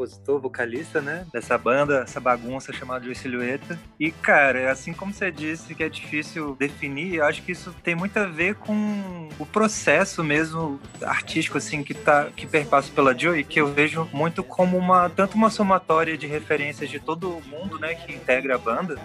[0.00, 3.78] compositor, vocalista, né, dessa banda, essa bagunça chamada de Silhueta.
[3.98, 7.94] E, cara, assim como você disse que é difícil definir, eu acho que isso tem
[7.94, 13.44] muito a ver com o processo mesmo artístico, assim, que tá, que perpassa pela Joey,
[13.44, 17.94] que eu vejo muito como uma, tanto uma somatória de referências de todo mundo, né,
[17.94, 18.98] que integra a banda,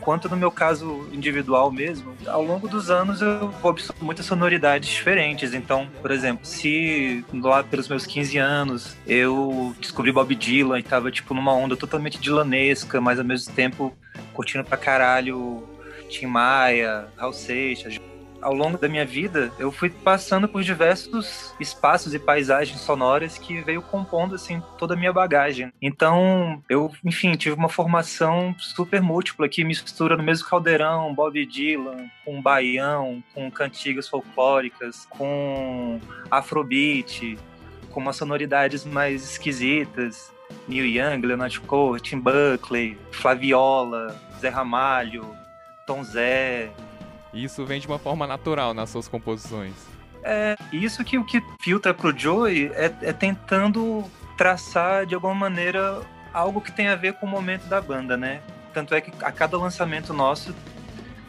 [0.00, 5.54] quanto no meu caso individual mesmo, ao longo dos anos eu observo muitas sonoridades diferentes.
[5.54, 11.10] Então, por exemplo, se lá pelos meus 15 anos eu descobri Bob Dylan e tava
[11.10, 13.96] tipo numa onda totalmente dilanesca, mas ao mesmo tempo
[14.32, 15.68] curtindo pra caralho
[16.08, 17.98] Tim Maia, Raul Seixas,
[18.40, 23.60] ao longo da minha vida, eu fui passando por diversos espaços e paisagens sonoras que
[23.60, 25.72] veio compondo assim toda a minha bagagem.
[25.80, 32.08] Então, eu, enfim, tive uma formação super múltipla que mistura no mesmo caldeirão Bob Dylan
[32.24, 37.38] com baião, com cantigas folclóricas, com afrobeat,
[37.90, 40.30] com umas sonoridades mais esquisitas.
[40.66, 45.36] Neil Young, Leonard Cohen, Tim Buckley, Flaviola, Zé Ramalho,
[45.86, 46.72] Tom Zé,
[47.32, 49.74] isso vem de uma forma natural nas suas composições.
[50.22, 54.04] É, isso que o que filtra pro Joey é, é tentando
[54.36, 56.00] traçar de alguma maneira
[56.32, 58.40] algo que tem a ver com o momento da banda, né?
[58.72, 60.54] Tanto é que a cada lançamento nosso,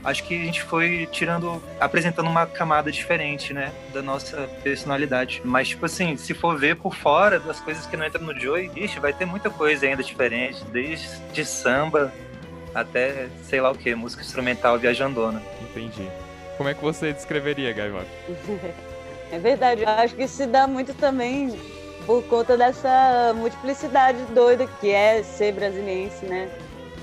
[0.03, 3.71] acho que a gente foi tirando, apresentando uma camada diferente, né?
[3.93, 5.41] Da nossa personalidade.
[5.43, 8.71] Mas, tipo assim, se for ver por fora das coisas que não entram no Joey,
[8.75, 12.11] ixi, vai ter muita coisa ainda diferente, desde de samba
[12.73, 15.41] até sei lá o que, música instrumental viajandona.
[15.61, 16.09] Entendi.
[16.57, 18.07] Como é que você descreveria, Gaivota?
[19.31, 21.59] é verdade, eu acho que se dá muito também
[22.05, 26.49] por conta dessa multiplicidade doida que é ser brasiliense, né?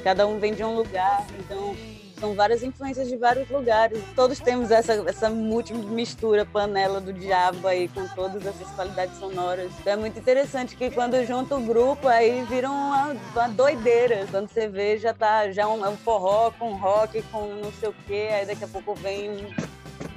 [0.03, 1.77] Cada um vem de um lugar, então
[2.18, 4.02] são várias influências de vários lugares.
[4.14, 9.70] Todos temos essa, essa mistura, panela do diabo aí, com todas essas qualidades sonoras.
[9.81, 14.26] Então é muito interessante que quando junta o grupo, aí vira uma, uma doideira.
[14.31, 17.88] Quando você vê, já tá já um, é um forró com rock, com não sei
[17.88, 19.46] o quê, aí daqui a pouco vem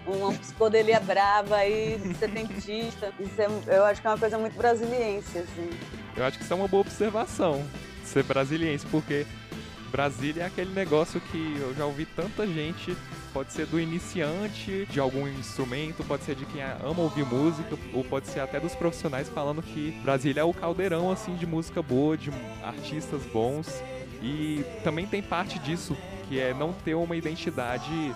[0.06, 3.14] uma psicodelia brava aí, setentista.
[3.20, 5.70] Isso é, eu acho que é uma coisa muito brasiliense, assim.
[6.16, 7.64] Eu acho que isso é uma boa observação,
[8.04, 9.26] ser brasiliense, porque
[9.92, 12.96] Brasília é aquele negócio que eu já ouvi tanta gente,
[13.34, 18.04] pode ser do iniciante de algum instrumento, pode ser de quem ama ouvir música, ou
[18.04, 22.18] pode ser até dos profissionais falando que Brasília é o caldeirão assim de música boa,
[22.18, 22.32] de
[22.64, 23.68] artistas bons.
[24.24, 25.98] E também tem parte disso,
[26.30, 28.14] que é não ter uma identidade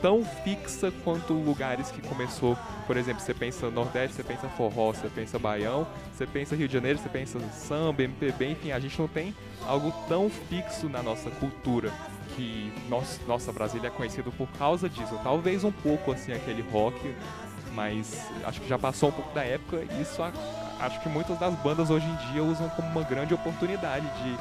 [0.00, 2.56] tão fixa quanto lugares que começou.
[2.86, 6.74] Por exemplo, você pensa Nordeste, você pensa forró, você pensa Baião, você pensa Rio de
[6.74, 9.34] Janeiro, você pensa samba, MPB, enfim, a gente não tem
[9.66, 11.92] algo tão fixo na nossa cultura
[12.36, 15.18] que nossa, nossa Brasília é conhecido por causa disso.
[15.22, 17.14] Talvez um pouco assim aquele rock,
[17.74, 20.22] mas acho que já passou um pouco da época e isso
[20.80, 24.36] acho que muitas das bandas hoje em dia usam como uma grande oportunidade de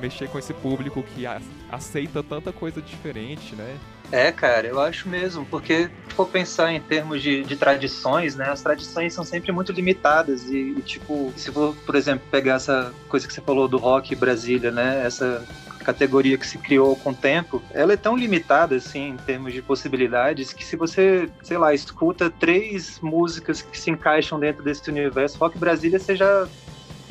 [0.00, 1.24] mexer com esse público que
[1.70, 3.78] aceita tanta coisa diferente, né?
[4.10, 8.48] É, cara, eu acho mesmo, porque se for pensar em termos de, de tradições, né,
[8.48, 12.92] as tradições são sempre muito limitadas e, e, tipo, se for, por exemplo, pegar essa
[13.08, 15.46] coisa que você falou do rock Brasília, né, essa
[15.84, 19.60] categoria que se criou com o tempo, ela é tão limitada, assim, em termos de
[19.60, 25.38] possibilidades, que se você, sei lá, escuta três músicas que se encaixam dentro desse universo,
[25.38, 26.48] rock Brasília, você já,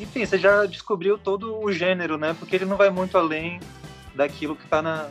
[0.00, 3.60] enfim, você já descobriu todo o gênero, né, porque ele não vai muito além
[4.14, 5.08] daquilo que está na,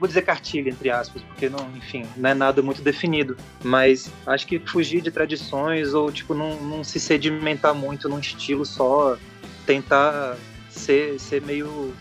[0.00, 3.36] vou dizer cartilha, entre aspas, porque não, enfim, não é nada muito definido.
[3.62, 8.64] Mas acho que fugir de tradições ou, tipo, não, não se sedimentar muito num estilo
[8.64, 9.18] só,
[9.66, 10.38] tentar
[10.70, 11.92] ser, ser meio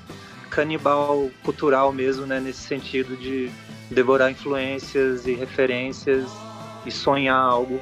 [0.50, 2.40] canibal cultural mesmo, né?
[2.40, 3.52] Nesse sentido de
[3.92, 6.32] devorar influências e referências
[6.86, 7.82] e sonhar algo.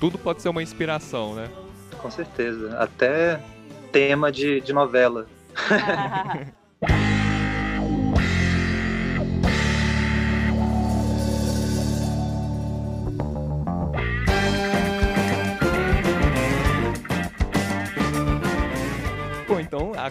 [0.00, 1.50] Tudo pode ser uma inspiração, né?
[1.98, 2.74] Com certeza.
[2.78, 3.38] Até
[3.92, 5.26] tema de, de novela.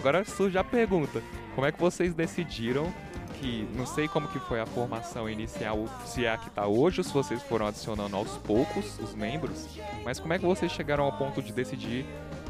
[0.08, 1.22] agora surge a pergunta:
[1.54, 2.92] como é que vocês decidiram
[3.40, 6.98] que não sei como que foi a formação inicial, se é a que está hoje,
[6.98, 11.04] ou se vocês foram adicionando aos poucos os membros, mas como é que vocês chegaram
[11.04, 12.04] ao ponto de decidir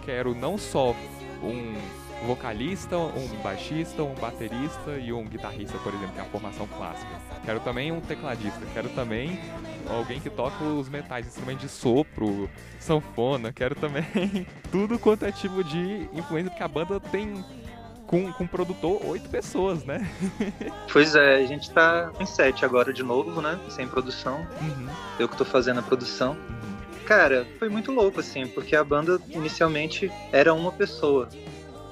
[0.07, 0.95] quero não só
[1.43, 1.75] um
[2.27, 7.11] vocalista, um baixista, um baterista e um guitarrista, por exemplo, que é a formação clássica.
[7.45, 9.39] Quero também um tecladista, quero também
[9.89, 14.05] alguém que toca os metais, instrumentos de sopro, sanfona, quero também
[14.71, 17.45] tudo quanto é tipo de influência, porque a banda tem
[18.07, 20.09] com, com produtor oito pessoas, né?
[20.91, 23.61] pois é, a gente tá em sete agora de novo, né?
[23.69, 24.47] Sem produção.
[24.61, 24.89] Uhum.
[25.19, 26.33] Eu que tô fazendo a produção.
[26.33, 26.79] Uhum.
[27.05, 31.29] Cara, foi muito louco, assim, porque a banda inicialmente era uma pessoa.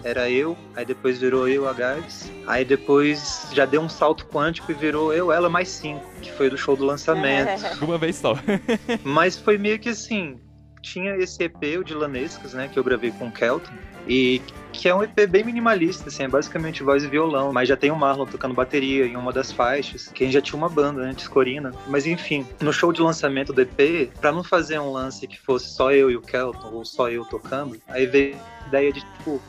[0.07, 2.31] Era eu, aí depois virou eu, a Gabs.
[2.47, 6.49] Aí depois já deu um salto quântico e virou eu, ela mais cinco, que foi
[6.49, 7.61] do show do lançamento.
[7.85, 8.35] Uma vez só.
[9.03, 10.39] Mas foi meio que assim,
[10.81, 13.73] tinha esse EP, o de Lanescas, né, que eu gravei com o Kelton,
[14.07, 14.41] e
[14.73, 17.91] que é um EP bem minimalista, assim, é basicamente voz e violão, mas já tem
[17.91, 21.73] o Marlon tocando bateria em uma das faixas, quem já tinha uma banda antes, Corina.
[21.89, 25.69] Mas enfim, no show de lançamento do EP, para não fazer um lance que fosse
[25.71, 29.43] só eu e o Kelton, ou só eu tocando, aí veio a ideia de, tipo,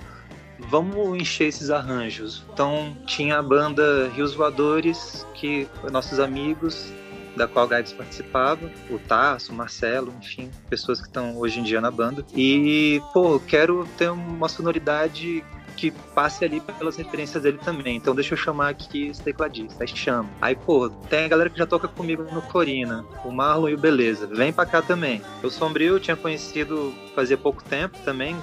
[0.59, 2.43] vamos encher esses arranjos.
[2.53, 6.91] Então tinha a banda Rios Voadores, que nossos amigos,
[7.35, 11.79] da qual o participava, o Tasso, o Marcelo, enfim, pessoas que estão hoje em dia
[11.79, 12.25] na banda.
[12.35, 15.43] E, pô, quero ter uma sonoridade
[15.77, 17.95] que passe ali pelas referências dele também.
[17.95, 19.83] Então deixa eu chamar aqui esse tecladista.
[19.83, 20.27] Aí chama.
[20.41, 23.77] Aí, pô, tem a galera que já toca comigo no Corina, o Marlon e o
[23.77, 24.25] Beleza.
[24.25, 25.21] Vem pra cá também.
[25.43, 28.35] O Sombrio eu tinha conhecido fazia pouco tempo também.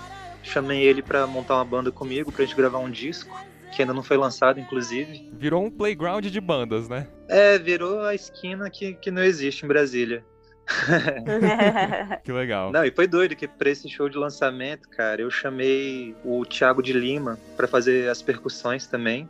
[0.45, 3.35] Chamei ele para montar uma banda comigo, pra gente gravar um disco
[3.75, 5.29] que ainda não foi lançado, inclusive.
[5.33, 7.09] Virou um playground de bandas, né?
[7.29, 10.25] É, virou a esquina que, que não existe em Brasília.
[12.25, 12.73] que legal.
[12.73, 16.83] Não, e foi doido que pra esse show de lançamento, cara, eu chamei o Thiago
[16.83, 19.29] de Lima para fazer as percussões também.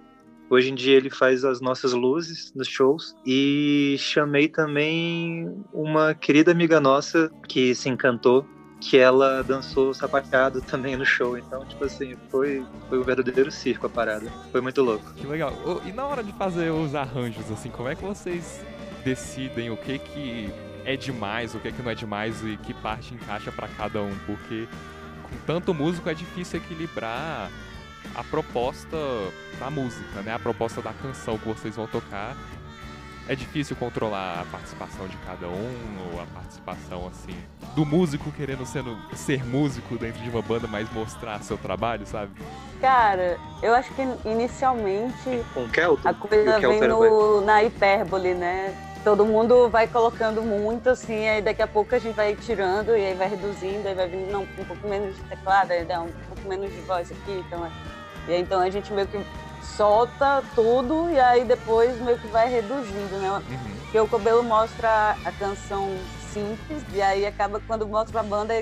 [0.51, 3.17] Hoje em dia ele faz as nossas luzes nos shows.
[3.27, 8.47] E chamei também uma querida amiga nossa que se encantou
[8.85, 11.39] que ela dançou sapateado também no show.
[11.39, 14.31] Então, tipo assim, foi, foi um verdadeiro circo a parada.
[14.53, 15.13] Foi muito louco.
[15.15, 15.53] Que legal.
[15.87, 18.65] E na hora de fazer os arranjos, assim, como é que vocês
[19.03, 20.53] decidem o que que
[20.85, 24.15] é demais, o que que não é demais e que parte encaixa para cada um?
[24.27, 24.69] Porque
[25.23, 27.51] com tanto músico é difícil equilibrar
[28.15, 28.99] a proposta
[29.59, 30.35] da música, né?
[30.35, 32.37] A proposta da canção que vocês vão tocar
[33.29, 37.35] é difícil controlar a participação de cada um, ou a participação, assim,
[37.75, 42.33] do músico querendo sendo, ser músico dentro de uma banda, mas mostrar seu trabalho, sabe?
[42.81, 48.75] Cara, eu acho que inicialmente Com Kelton, a coisa vem no, na hipérbole, né?
[49.03, 53.07] Todo mundo vai colocando muito, assim, aí daqui a pouco a gente vai tirando, e
[53.07, 56.11] aí vai reduzindo, aí vai vindo não, um pouco menos de teclado, aí dá um
[56.29, 57.71] pouco menos de voz aqui, então...
[58.27, 59.23] E aí, então a gente meio que
[59.65, 63.31] solta tudo e aí depois meio que vai reduzindo, né?
[63.31, 63.75] Uhum.
[63.83, 65.89] Porque o Cobelo mostra a canção
[66.33, 68.55] simples e aí acaba quando mostra a banda,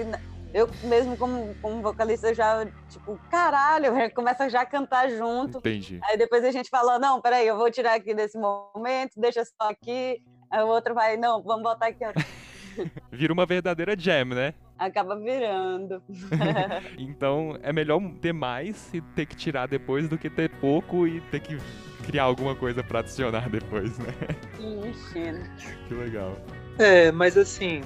[0.54, 5.58] eu mesmo como, como vocalista já, tipo, caralho, começa já a cantar junto.
[5.58, 5.98] Entendi.
[6.04, 9.70] Aí depois a gente fala, não, peraí, eu vou tirar aqui desse momento, deixa só
[9.70, 10.22] aqui.
[10.50, 12.04] Aí o outro vai, não, vamos botar aqui.
[13.10, 14.54] Vira uma verdadeira jam, né?
[14.78, 16.02] Acaba virando.
[16.98, 21.20] então é melhor ter mais e ter que tirar depois do que ter pouco e
[21.20, 21.58] ter que
[22.04, 24.12] criar alguma coisa para adicionar depois, né?
[24.58, 25.76] Ixi.
[25.86, 26.36] Que legal.
[26.78, 27.82] É, mas assim,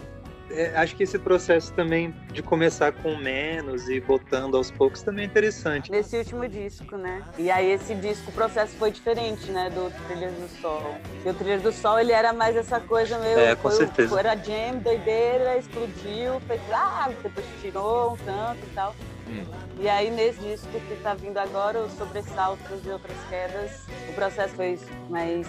[0.56, 5.24] é, acho que esse processo também de começar com menos e botando aos poucos também
[5.24, 5.90] é interessante.
[5.90, 7.22] Nesse último disco, né?
[7.38, 9.68] E aí esse disco, o processo foi diferente, né?
[9.70, 10.96] Do Trilhas do Sol.
[11.24, 13.38] E o Trilhas do Sol, ele era mais essa coisa meio...
[13.38, 14.18] É, com foi, certeza.
[14.18, 16.60] Era jam, doideira, explodiu, fez...
[16.72, 18.96] Ah, depois tirou um tanto e tal.
[19.28, 19.44] Hum.
[19.78, 24.54] E aí nesse disco que tá vindo agora, os sobressaltos e outras quedas, o processo
[24.54, 24.78] foi
[25.10, 25.46] mais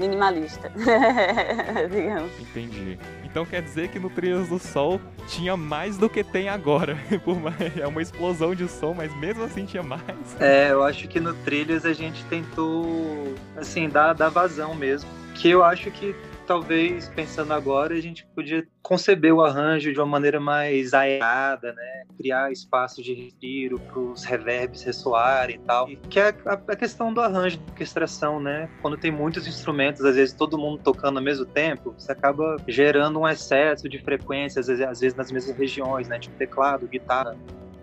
[0.00, 0.72] minimalista,
[1.90, 2.32] digamos.
[2.40, 2.98] Entendi.
[3.24, 6.96] Então quer dizer que no Trilhas do Sol tinha mais do que tem agora.
[7.78, 10.02] é uma explosão de som, mas mesmo assim tinha mais.
[10.40, 15.08] É, eu acho que no Trilhas a gente tentou, assim, dar, dar vazão mesmo.
[15.34, 16.14] Que eu acho que
[16.50, 22.02] talvez, pensando agora, a gente podia conceber o arranjo de uma maneira mais aerada, né?
[22.18, 25.86] Criar espaço de respiro para os reverbs ressoarem e tal.
[25.86, 28.68] Que é a, questão do arranjo, da orquestração, né?
[28.82, 33.20] Quando tem muitos instrumentos, às vezes todo mundo tocando ao mesmo tempo, você acaba gerando
[33.20, 36.18] um excesso de frequências, às vezes nas mesmas regiões, né?
[36.18, 37.36] Tipo teclado, guitarra,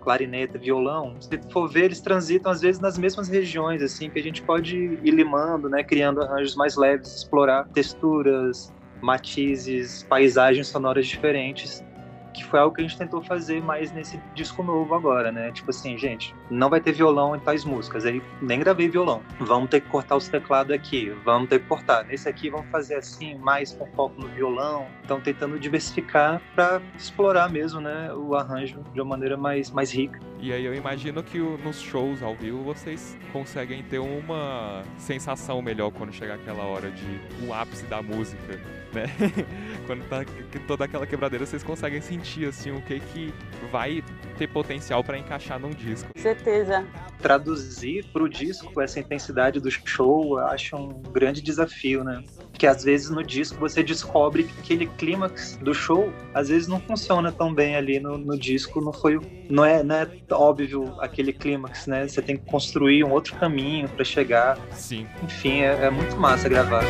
[0.08, 4.22] clarineta, violão, se for ver, eles transitam às vezes nas mesmas regiões, assim, que a
[4.22, 11.84] gente pode ir limando, né, criando arranjos mais leves, explorar texturas, matizes, paisagens sonoras diferentes,
[12.32, 15.50] que foi algo que a gente tentou fazer mais nesse disco novo agora, né?
[15.52, 19.22] Tipo assim, gente, não vai ter violão em tais músicas, aí nem gravei violão.
[19.40, 22.04] Vamos ter que cortar os teclados aqui, vamos ter que cortar.
[22.04, 24.86] Nesse aqui vamos fazer assim, mais com foco no violão.
[25.04, 30.20] Então tentando diversificar para explorar mesmo, né, o arranjo de uma maneira mais mais rica.
[30.40, 35.90] E aí eu imagino que nos shows ao vivo vocês conseguem ter uma sensação melhor
[35.90, 38.60] quando chegar aquela hora de o ápice da música,
[38.92, 39.06] né?
[39.86, 40.24] quando tá
[40.66, 42.17] toda aquela quebradeira, vocês conseguem sentir
[42.48, 43.32] assim o que que
[43.70, 44.02] vai
[44.36, 46.08] ter potencial para encaixar num disco.
[46.16, 46.86] Certeza.
[47.20, 52.22] Traduzir pro disco essa intensidade do show, eu acho um grande desafio, né?
[52.50, 56.80] Porque às vezes no disco você descobre que aquele clímax do show às vezes não
[56.80, 59.18] funciona tão bem ali no, no disco, não foi,
[59.50, 62.06] não é, não é óbvio aquele clímax, né?
[62.06, 64.58] Você tem que construir um outro caminho para chegar.
[64.72, 65.06] Sim.
[65.22, 66.84] Enfim, é, é muito massa gravar.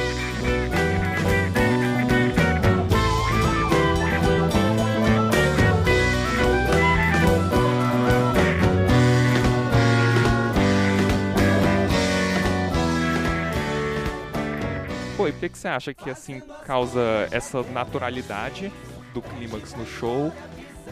[15.39, 18.73] Por que, que você acha que assim causa essa naturalidade
[19.15, 20.33] do clímax no show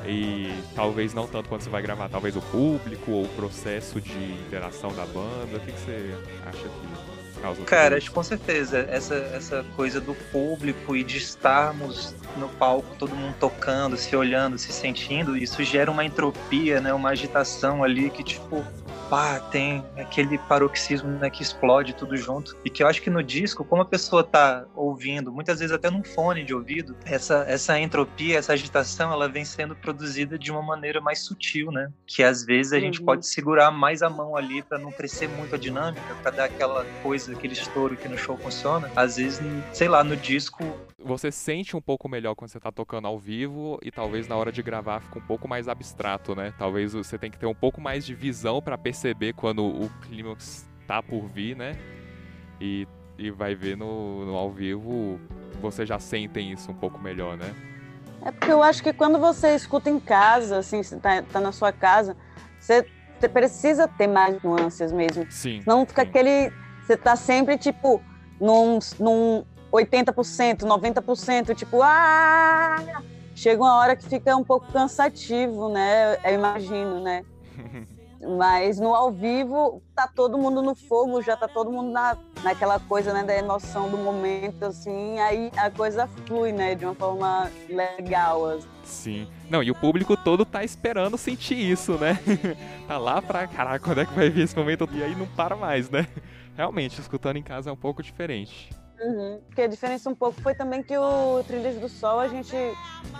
[0.07, 4.17] e talvez não tanto quando você vai gravar, talvez o público ou o processo de
[4.47, 5.57] interação da banda?
[5.57, 6.15] O que, que você
[6.47, 7.16] acha que
[7.47, 7.63] causa?
[7.65, 12.95] Cara, acho que com certeza essa, essa coisa do público e de estarmos no palco,
[12.99, 16.93] todo mundo tocando, se olhando, se sentindo, isso gera uma entropia, né?
[16.93, 18.65] Uma agitação ali que tipo
[19.09, 22.57] pá, tem aquele paroxismo né, que explode tudo junto.
[22.65, 25.91] E que eu acho que no disco, como a pessoa tá ouvindo, muitas vezes até
[25.91, 30.63] num fone de ouvido, essa, essa entropia, essa agitação, ela vem sendo produzida de uma
[30.63, 31.91] maneira mais sutil, né?
[32.07, 32.83] Que às vezes a uhum.
[32.83, 36.45] gente pode segurar mais a mão ali para não crescer muito a dinâmica, para dar
[36.45, 38.91] aquela coisa, aquele estouro que no show funciona.
[38.97, 39.41] Às vezes,
[39.73, 40.65] sei lá, no disco.
[40.99, 44.51] Você sente um pouco melhor quando você tá tocando ao vivo e talvez na hora
[44.51, 46.53] de gravar fica um pouco mais abstrato, né?
[46.59, 50.69] Talvez você tenha que ter um pouco mais de visão para perceber quando o clímax
[50.87, 51.77] tá por vir, né?
[52.61, 55.21] E, e vai ver no, no ao vivo,
[55.61, 57.55] você já sentem isso um pouco melhor, né?
[58.25, 61.53] É porque eu acho que quando você escuta em casa, assim, você tá, tá na
[61.53, 62.17] sua casa,
[62.59, 62.85] você,
[63.19, 65.27] você precisa ter mais nuances mesmo.
[65.31, 65.63] Sim.
[65.67, 66.09] Não fica sim.
[66.09, 66.53] aquele.
[66.87, 68.01] Você tá sempre, tipo,
[68.41, 72.77] num, num 80%, 90%, tipo, ah!
[73.35, 76.17] Chega uma hora que fica um pouco cansativo, né?
[76.25, 77.25] Eu imagino, né?
[78.39, 82.81] Mas no ao vivo tá todo mundo no fogo, já tá todo mundo na, naquela
[82.81, 87.51] coisa, né, da emoção do momento, assim, aí a coisa flui, né, de uma forma
[87.69, 88.47] legal.
[88.47, 88.69] Assim.
[88.85, 89.29] Sim.
[89.51, 92.19] Não, e o público todo tá esperando sentir isso, né?
[92.89, 94.89] tá lá pra, caraca, quando é que vai vir esse momento?
[94.93, 96.09] E aí não para mais, né?
[96.57, 98.71] Realmente, escutando em casa é um pouco diferente.
[99.01, 99.41] Uhum.
[99.47, 102.57] Porque a diferença um pouco foi também que o Trilhas do Sol a gente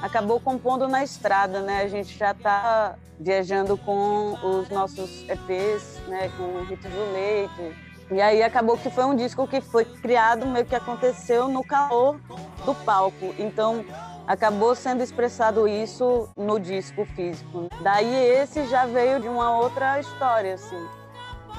[0.01, 1.83] acabou compondo na estrada, né?
[1.83, 6.31] A gente já tá viajando com os nossos EPs, né?
[6.37, 7.77] Com Ritos do Leite.
[8.11, 12.19] E aí acabou que foi um disco que foi criado, meio que aconteceu no calor
[12.65, 13.35] do palco.
[13.39, 13.85] Então
[14.27, 17.69] acabou sendo expressado isso no disco físico.
[17.83, 21.06] Daí esse já veio de uma outra história, assim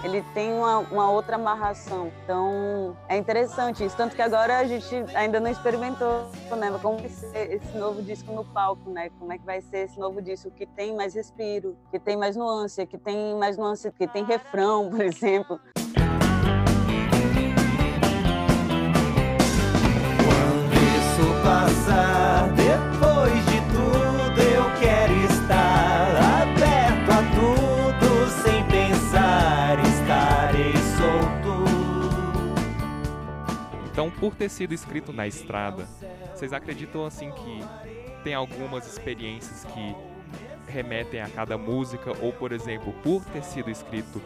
[0.03, 2.11] ele tem uma, uma, outra amarração.
[2.23, 3.95] Então, é interessante isso.
[3.95, 6.77] Tanto que agora a gente ainda não experimentou, né?
[6.81, 9.09] Como vai ser esse novo disco no palco, né?
[9.19, 12.35] Como é que vai ser esse novo disco que tem mais respiro, que tem mais
[12.35, 15.59] nuance, que tem mais nuance, que tem refrão, por exemplo.
[34.07, 35.85] Então, por ter sido escrito na estrada,
[36.33, 37.61] vocês acreditam assim que
[38.23, 39.95] tem algumas experiências que
[40.71, 44.21] remetem a cada música ou, por exemplo, por ter sido escrito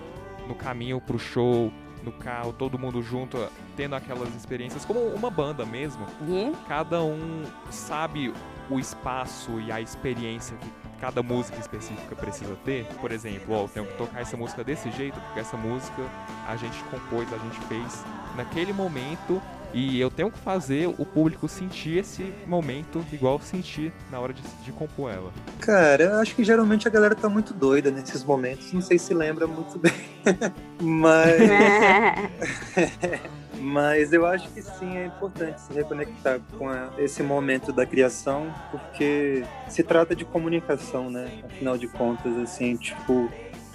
[0.47, 1.71] no caminho pro show,
[2.03, 3.37] no carro, todo mundo junto,
[3.75, 6.05] tendo aquelas experiências como uma banda mesmo.
[6.27, 8.31] E Cada um sabe
[8.69, 12.85] o espaço e a experiência que cada música específica precisa ter.
[12.99, 16.03] Por exemplo, ó, eu tenho que tocar essa música desse jeito, porque essa música
[16.47, 18.05] a gente compôs, a gente fez
[18.35, 19.41] naquele momento
[19.73, 24.33] e eu tenho que fazer o público sentir esse momento igual eu senti na hora
[24.33, 25.31] de, de compor ela.
[25.59, 28.71] Cara, eu acho que geralmente a galera tá muito doida nesses momentos.
[28.73, 29.91] Não sei se lembra muito bem.
[30.81, 31.39] Mas.
[33.63, 38.51] Mas eu acho que sim, é importante se reconectar com a- esse momento da criação,
[38.71, 41.29] porque se trata de comunicação, né?
[41.45, 43.29] Afinal de contas, assim, tipo,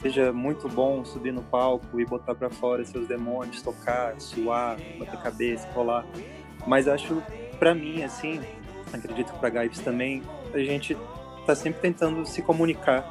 [0.06, 5.20] seja muito bom subir no palco e botar pra fora seus demônios, tocar, suar, bater
[5.20, 6.06] cabeça, rolar.
[6.64, 7.20] Mas acho,
[7.58, 8.40] pra mim, assim,
[8.92, 10.22] acredito que pra Gaips também,
[10.54, 10.96] a gente
[11.44, 13.04] tá sempre tentando se comunicar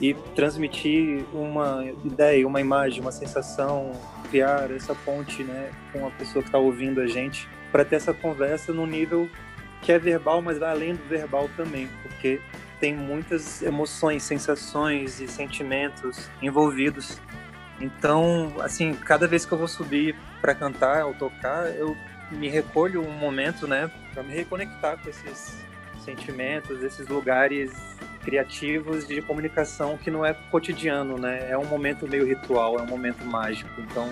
[0.00, 3.92] e transmitir uma ideia, uma imagem, uma sensação,
[4.30, 8.14] criar essa ponte, né, com a pessoa que está ouvindo a gente, para ter essa
[8.14, 9.28] conversa num nível
[9.82, 12.40] que é verbal, mas vai além do verbal também, porque
[12.80, 17.18] tem muitas emoções, sensações e sentimentos envolvidos.
[17.80, 21.96] Então, assim, cada vez que eu vou subir para cantar ou tocar, eu
[22.30, 25.56] me recolho um momento, né, para me reconectar com esses
[26.04, 27.72] sentimentos, esses lugares
[28.22, 31.48] criativos de comunicação que não é cotidiano, né?
[31.48, 33.70] É um momento meio ritual, é um momento mágico.
[33.80, 34.08] Então,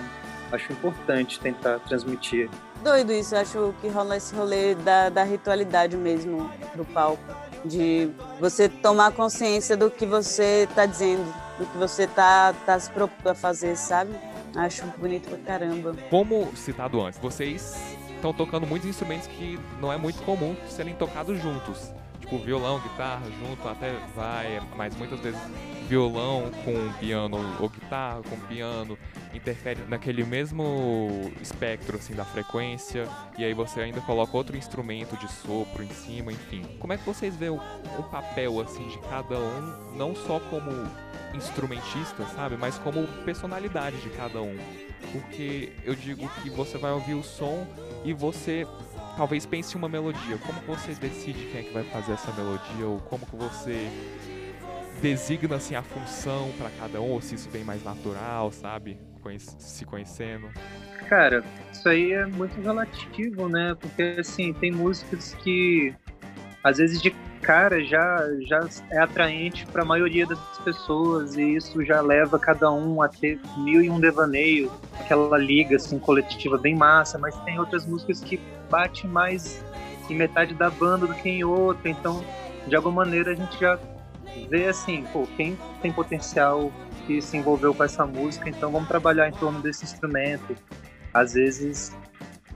[0.51, 2.49] acho importante tentar transmitir.
[2.81, 7.44] Doido isso, acho que rola esse rolê da, da ritualidade mesmo do palco.
[7.65, 8.09] De
[8.39, 11.25] você tomar consciência do que você está dizendo,
[11.57, 14.13] do que você tá, tá se propondo a fazer, sabe?
[14.55, 15.95] Acho bonito pra caramba.
[16.09, 17.75] Como citado antes, vocês
[18.15, 21.91] estão tocando muitos instrumentos que não é muito comum serem tocados juntos.
[22.25, 25.39] Tipo, violão, guitarra junto até vai, mas muitas vezes
[25.87, 28.97] violão com piano ou guitarra com piano
[29.31, 33.07] interfere naquele mesmo espectro assim da frequência
[33.37, 36.63] e aí você ainda coloca outro instrumento de sopro em cima, enfim.
[36.79, 37.61] Como é que vocês veem o,
[37.99, 40.71] o papel assim de cada um, não só como
[41.35, 44.57] instrumentista, sabe, mas como personalidade de cada um?
[45.11, 47.67] Porque eu digo que você vai ouvir o som
[48.03, 48.65] e você
[49.15, 50.37] talvez pense uma melodia.
[50.37, 53.89] Como você decide quem é que vai fazer essa melodia ou como que você
[55.01, 58.97] designa assim a função para cada um ou se isso vem mais natural, sabe?
[59.57, 60.49] Se conhecendo.
[61.09, 63.75] Cara, isso aí é muito relativo, né?
[63.79, 65.93] Porque assim, tem músicas que
[66.63, 67.09] às vezes de
[67.41, 72.71] cara já já é atraente para a maioria das pessoas e isso já leva cada
[72.71, 77.59] um a ter mil e um devaneio, aquela liga assim coletiva bem massa, mas tem
[77.59, 78.39] outras músicas que
[78.69, 79.63] bate mais
[80.09, 82.23] em metade da banda do que em outra, então
[82.67, 83.79] de alguma maneira a gente já
[84.49, 86.71] vê assim, pô, quem tem potencial
[87.05, 90.55] que se envolveu com essa música, então vamos trabalhar em torno desse instrumento.
[91.13, 91.95] Às vezes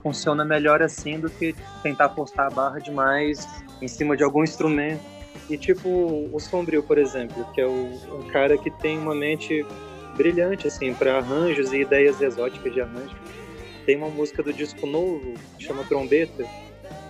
[0.02, 3.46] funciona melhor assim do que tentar postar a barra demais
[3.80, 5.02] em cima de algum instrumento.
[5.48, 9.64] E tipo o Sombrio, por exemplo, que é o, um cara que tem uma mente
[10.16, 13.16] brilhante assim para arranjos e ideias exóticas de arranjo.
[13.86, 16.44] Tem uma música do disco novo, que chama Trombeta,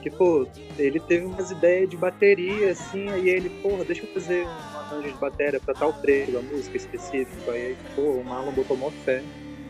[0.03, 0.47] que, pô,
[0.79, 5.13] ele teve umas ideias de bateria, assim, aí ele, porra, deixa eu fazer um arranjo
[5.13, 7.51] de bateria pra tal trecho da música específico.
[7.51, 9.23] Aí, pô, o Marlon botou mó fé.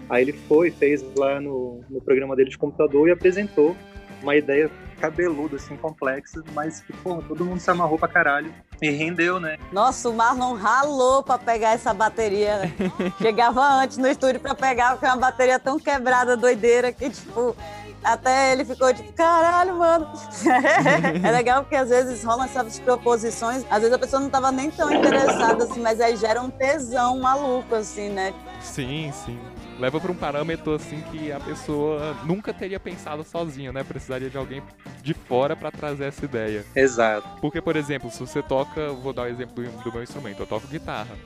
[0.08, 3.76] Aí ele foi, fez lá no, no programa dele de computador e apresentou
[4.22, 4.70] uma ideia
[5.00, 9.58] cabeluda, assim, complexa, mas que, porra, todo mundo se amarrou pra caralho e rendeu, né?
[9.72, 12.58] Nossa, o Marlon ralou pra pegar essa bateria.
[12.58, 12.72] Né?
[13.20, 17.56] Chegava antes no estúdio pra pegar, porque é uma bateria tão quebrada, doideira, que, tipo,
[18.02, 20.10] até ele ficou tipo, caralho, mano.
[21.22, 24.70] é legal porque às vezes rolam essas proposições, às vezes a pessoa não tava nem
[24.70, 28.32] tão interessada assim, mas aí gera um tesão maluco, assim, né?
[28.60, 29.38] Sim, sim.
[29.80, 33.82] Leva para um parâmetro assim que a pessoa nunca teria pensado sozinha, né?
[33.82, 34.62] Precisaria de alguém
[35.02, 36.66] de fora para trazer essa ideia.
[36.76, 37.26] Exato.
[37.40, 40.46] Porque, por exemplo, se você toca, vou dar o um exemplo do, meu instrumento, eu
[40.46, 41.16] toco guitarra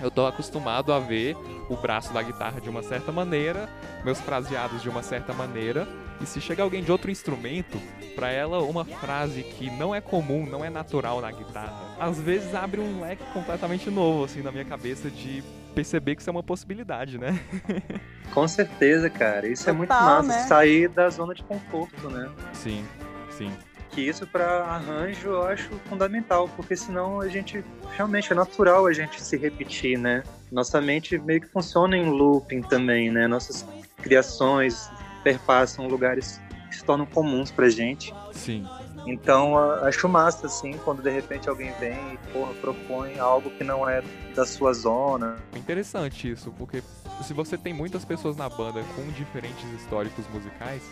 [0.00, 1.36] eu tô acostumado a ver
[1.68, 3.68] o braço da guitarra de uma certa maneira,
[4.04, 5.86] meus fraseados de uma certa maneira,
[6.20, 7.80] e se chega alguém de outro instrumento,
[8.14, 12.54] para ela uma frase que não é comum, não é natural na guitarra, às vezes
[12.54, 15.42] abre um leque completamente novo assim na minha cabeça de
[15.74, 17.38] perceber que isso é uma possibilidade, né?
[18.32, 19.46] Com certeza, cara.
[19.46, 20.38] Isso Total, é muito massa, né?
[20.46, 22.30] sair da zona de conforto, né?
[22.52, 22.84] Sim,
[23.30, 23.52] sim
[23.94, 27.64] que isso para arranjo eu acho fundamental, porque senão a gente
[27.96, 30.24] realmente é natural a gente se repetir, né?
[30.50, 33.28] Nossa mente meio que funciona em looping também, né?
[33.28, 33.64] Nossas
[34.02, 34.90] criações
[35.22, 38.12] perpassam lugares que se tornam comuns pra gente.
[38.32, 38.66] Sim.
[39.06, 43.88] Então, acho massa, assim, quando de repente alguém vem e, porra, propõe algo que não
[43.88, 44.02] é
[44.34, 45.36] da sua zona.
[45.54, 46.82] Interessante isso, porque
[47.22, 50.82] se você tem muitas pessoas na banda com diferentes históricos musicais,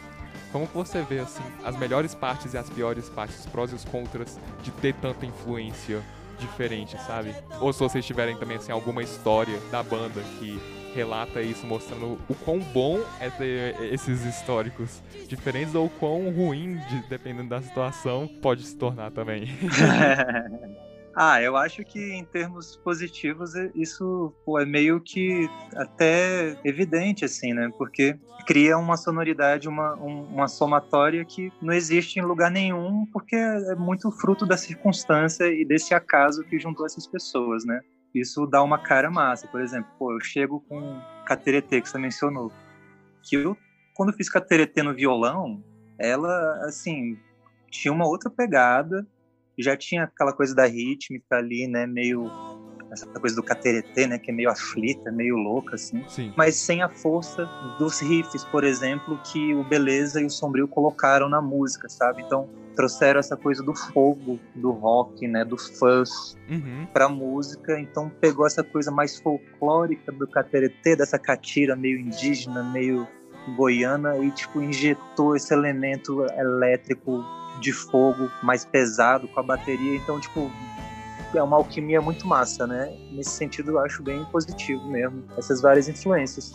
[0.53, 3.85] como você vê, assim, as melhores partes e as piores partes, os prós e os
[3.85, 6.03] contras de ter tanta influência
[6.39, 7.35] diferente, sabe?
[7.61, 10.61] Ou se vocês tiverem também, assim, alguma história da banda que
[10.95, 17.03] relata isso, mostrando o quão bom é ter esses históricos diferentes ou quão ruim, de,
[17.09, 19.49] dependendo da situação, pode se tornar também.
[21.15, 27.53] Ah, eu acho que em termos positivos isso pô, é meio que até evidente, assim,
[27.53, 27.71] né?
[27.77, 28.17] Porque
[28.47, 34.11] cria uma sonoridade, uma, uma somatória que não existe em lugar nenhum, porque é muito
[34.11, 37.81] fruto da circunstância e desse acaso que juntou essas pessoas, né?
[38.15, 39.47] Isso dá uma cara massa.
[39.49, 42.53] Por exemplo, pô, eu chego com cateretê que você mencionou,
[43.23, 43.57] que eu,
[43.95, 45.63] quando fiz cateretê no violão,
[45.99, 47.19] ela, assim,
[47.71, 49.07] tinha uma outra pegada,
[49.59, 52.31] já tinha aquela coisa da rítmica ali, né, meio
[52.93, 56.05] essa coisa do cateretê, né, que é meio aflita, meio louca, assim.
[56.09, 56.33] Sim.
[56.37, 57.47] Mas sem a força
[57.79, 62.23] dos riffs, por exemplo, que o Beleza e o Sombrio colocaram na música, sabe?
[62.23, 66.87] Então, trouxeram essa coisa do fogo, do rock, né, do fuzz Uhum.
[66.93, 73.07] pra música, então pegou essa coisa mais folclórica do cateretê, dessa catira meio indígena, meio
[73.57, 77.25] goiana e tipo injetou esse elemento elétrico
[77.61, 80.51] de fogo mais pesado com a bateria, então tipo
[81.35, 82.97] é uma alquimia muito massa, né?
[83.11, 86.53] Nesse sentido eu acho bem positivo mesmo, essas várias influências.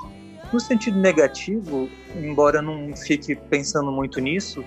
[0.51, 4.63] No sentido negativo, embora não fique pensando muito nisso,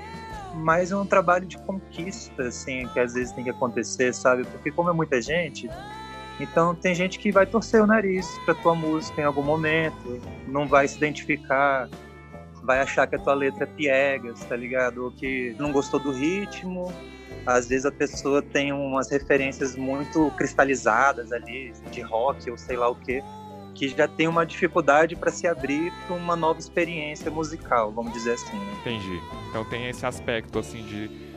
[0.55, 4.45] mas é um trabalho de conquista, assim, que às vezes tem que acontecer, sabe?
[4.45, 5.69] Porque como é muita gente,
[6.41, 10.67] então tem gente que vai torcer o nariz pra tua música em algum momento, não
[10.67, 11.89] vai se identificar,
[12.63, 15.05] vai achar que a tua letra é piegas, tá ligado?
[15.05, 16.93] Ou que não gostou do ritmo.
[17.47, 22.89] Às vezes a pessoa tem umas referências muito cristalizadas ali, de rock ou sei lá
[22.89, 23.23] o quê,
[23.75, 28.33] que já tem uma dificuldade para se abrir para uma nova experiência musical, vamos dizer
[28.33, 28.57] assim.
[28.57, 28.75] né?
[28.81, 29.21] Entendi.
[29.49, 31.30] Então tem esse aspecto assim de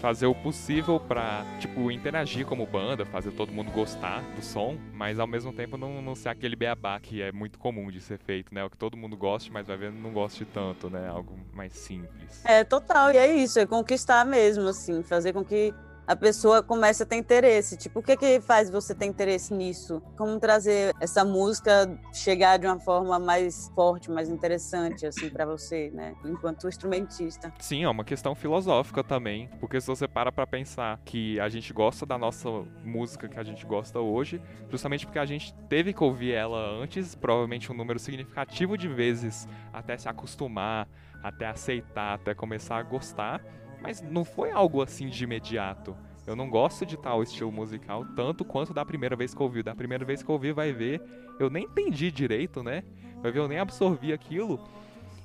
[0.00, 5.18] fazer o possível pra, tipo, interagir como banda, fazer todo mundo gostar do som, mas
[5.18, 8.54] ao mesmo tempo não, não ser aquele beabá que é muito comum de ser feito,
[8.54, 8.64] né?
[8.64, 11.06] O que todo mundo goste, mas vai ver não goste tanto, né?
[11.08, 12.42] Algo mais simples.
[12.44, 15.74] É, total, e é isso, é conquistar mesmo, assim, fazer com que
[16.10, 17.76] a pessoa comece a ter interesse.
[17.76, 20.02] Tipo, o que que faz você ter interesse nisso?
[20.16, 25.88] Como trazer essa música chegar de uma forma mais forte, mais interessante, assim, para você,
[25.94, 26.16] né?
[26.24, 27.52] Enquanto instrumentista.
[27.60, 31.72] Sim, é uma questão filosófica também, porque se você para pra pensar que a gente
[31.72, 32.48] gosta da nossa
[32.82, 37.14] música que a gente gosta hoje, justamente porque a gente teve que ouvir ela antes,
[37.14, 40.88] provavelmente um número significativo de vezes até se acostumar,
[41.22, 43.40] até aceitar, até começar a gostar,
[43.82, 45.96] mas não foi algo assim de imediato.
[46.26, 49.62] Eu não gosto de tal estilo musical tanto quanto da primeira vez que eu ouvi.
[49.62, 51.02] Da primeira vez que eu ouvi, vai ver,
[51.38, 52.84] eu nem entendi direito, né?
[53.22, 54.62] Vai ver, eu nem absorvi aquilo.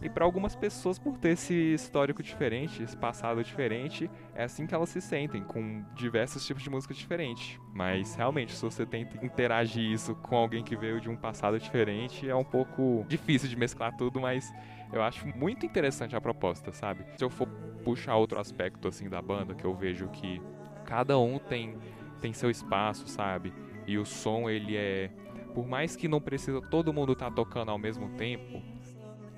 [0.02, 4.76] E para algumas pessoas, por ter esse histórico diferente, esse passado diferente, é assim que
[4.76, 7.60] elas se sentem, com diversos tipos de música diferentes.
[7.74, 12.30] Mas realmente, se você tenta interagir isso com alguém que veio de um passado diferente,
[12.30, 14.54] é um pouco difícil de mesclar tudo, mas
[14.92, 17.06] eu acho muito interessante a proposta, sabe?
[17.18, 17.48] Se eu for
[17.84, 20.42] puxar outro aspecto assim da banda, que eu vejo que
[20.84, 21.78] cada um tem
[22.22, 23.54] tem seu espaço, sabe?
[23.86, 25.12] E o som ele é
[25.54, 28.62] por mais que não precisa todo mundo estar tocando ao mesmo tempo,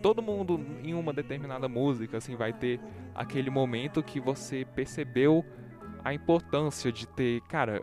[0.01, 2.79] todo mundo em uma determinada música assim vai ter
[3.13, 5.43] aquele momento que você percebeu
[6.03, 7.81] a importância de ter, cara,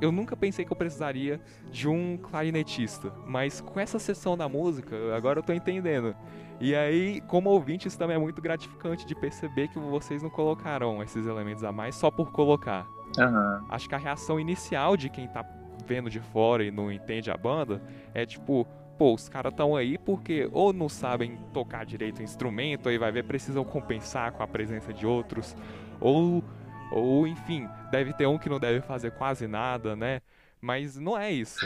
[0.00, 1.40] eu nunca pensei que eu precisaria
[1.70, 6.14] de um clarinetista, mas com essa sessão da música, agora eu tô entendendo.
[6.60, 11.02] E aí, como ouvinte, isso também é muito gratificante de perceber que vocês não colocaram
[11.02, 12.86] esses elementos a mais só por colocar.
[13.18, 13.66] Aham.
[13.68, 15.44] Acho que a reação inicial de quem tá
[15.86, 17.82] vendo de fora e não entende a banda
[18.14, 18.66] é tipo,
[19.02, 23.10] pô, os caras estão aí porque ou não sabem tocar direito o instrumento, aí vai
[23.10, 25.56] ver, precisam compensar com a presença de outros,
[25.98, 26.44] ou,
[26.92, 30.20] ou enfim, deve ter um que não deve fazer quase nada, né?
[30.60, 31.58] Mas não é isso.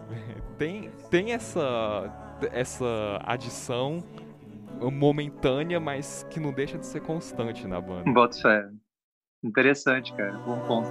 [0.56, 2.10] tem, tem essa,
[2.52, 4.02] essa adição
[4.90, 8.10] momentânea, mas que não deixa de ser constante na banda.
[8.10, 8.66] Boto fé.
[9.44, 10.38] Interessante, cara.
[10.38, 10.88] Bom ponto.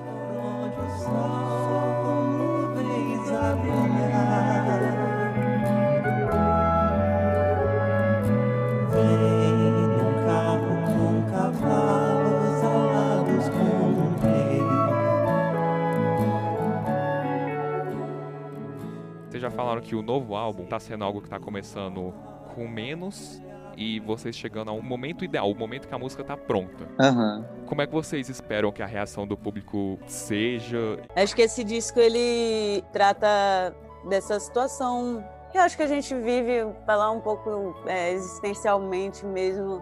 [19.58, 22.14] Falaram que o novo álbum tá sendo algo que tá começando
[22.53, 23.41] com menos
[23.76, 26.88] e vocês chegando a um momento ideal, o momento que a música tá pronta.
[26.99, 27.43] Aham.
[27.66, 30.99] Como é que vocês esperam que a reação do público seja?
[31.16, 33.76] Acho que esse disco ele trata
[34.08, 39.82] dessa situação que eu acho que a gente vive, falar um pouco é, existencialmente mesmo.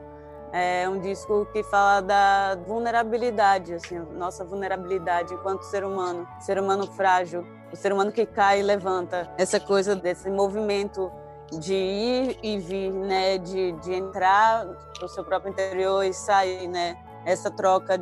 [0.54, 6.88] É um disco que fala da vulnerabilidade, assim, nossa vulnerabilidade enquanto ser humano, ser humano
[6.94, 9.30] frágil, o ser humano que cai e levanta.
[9.38, 11.12] Essa coisa desse movimento
[11.52, 14.66] de ir e vir, né, de, de entrar
[15.02, 16.98] no seu próprio interior e sair, né?
[17.26, 18.00] Essa troca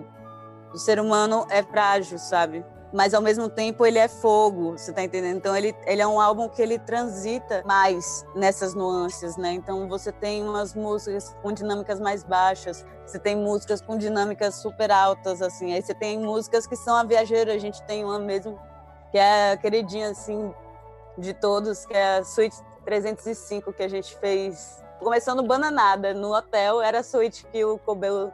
[0.74, 2.66] o ser humano é frágil, sabe?
[2.92, 5.38] Mas ao mesmo tempo ele é fogo, você tá entendendo?
[5.38, 9.54] Então ele, ele é um álbum que ele transita mais nessas nuances, né?
[9.54, 14.92] Então você tem umas músicas com dinâmicas mais baixas, você tem músicas com dinâmicas super
[14.92, 15.74] altas, assim.
[15.74, 18.60] Aí você tem músicas que são a viajeira, a gente tem uma mesmo
[19.14, 20.52] que é a queridinha, assim,
[21.16, 24.84] de todos, que é a Suite 305 que a gente fez.
[25.00, 28.34] Começando bananada no hotel, era a suíte que o Cobelo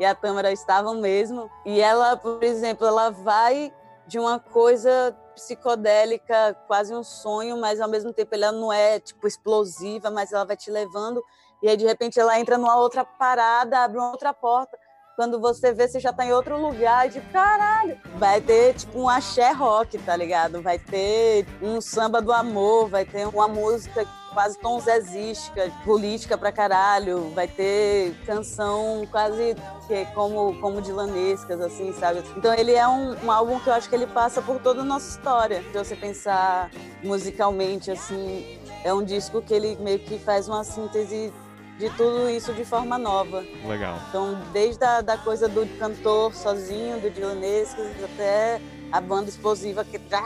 [0.00, 1.48] e a Tâmara estavam mesmo.
[1.64, 3.72] E ela, por exemplo, ela vai
[4.04, 9.28] de uma coisa psicodélica, quase um sonho, mas ao mesmo tempo ela não é tipo
[9.28, 11.22] explosiva, mas ela vai te levando
[11.62, 14.76] e aí de repente ela entra numa outra parada, abre uma outra porta.
[15.16, 17.98] Quando você vê, você já tá em outro lugar, de caralho.
[18.16, 20.60] Vai ter tipo um axé rock, tá ligado?
[20.60, 26.52] Vai ter um samba do amor, vai ter uma música quase tom zezística, política pra
[26.52, 29.56] caralho, vai ter canção quase
[29.88, 32.22] que como, como dilanescas, assim, sabe?
[32.36, 34.84] Então ele é um, um, álbum que eu acho que ele passa por toda a
[34.84, 35.62] nossa história.
[35.72, 36.70] Se você pensar
[37.02, 41.32] musicalmente, assim, é um disco que ele meio que faz uma síntese
[41.78, 43.44] de tudo isso de forma nova.
[43.66, 43.98] Legal.
[44.08, 48.60] Então, desde a da coisa do cantor sozinho, do dilanescas, até
[48.90, 50.22] a banda explosiva que tá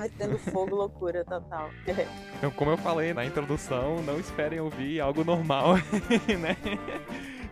[0.00, 1.70] metendo fogo, loucura total.
[2.36, 5.76] Então, como eu falei na introdução, não esperem ouvir algo normal,
[6.38, 6.54] né?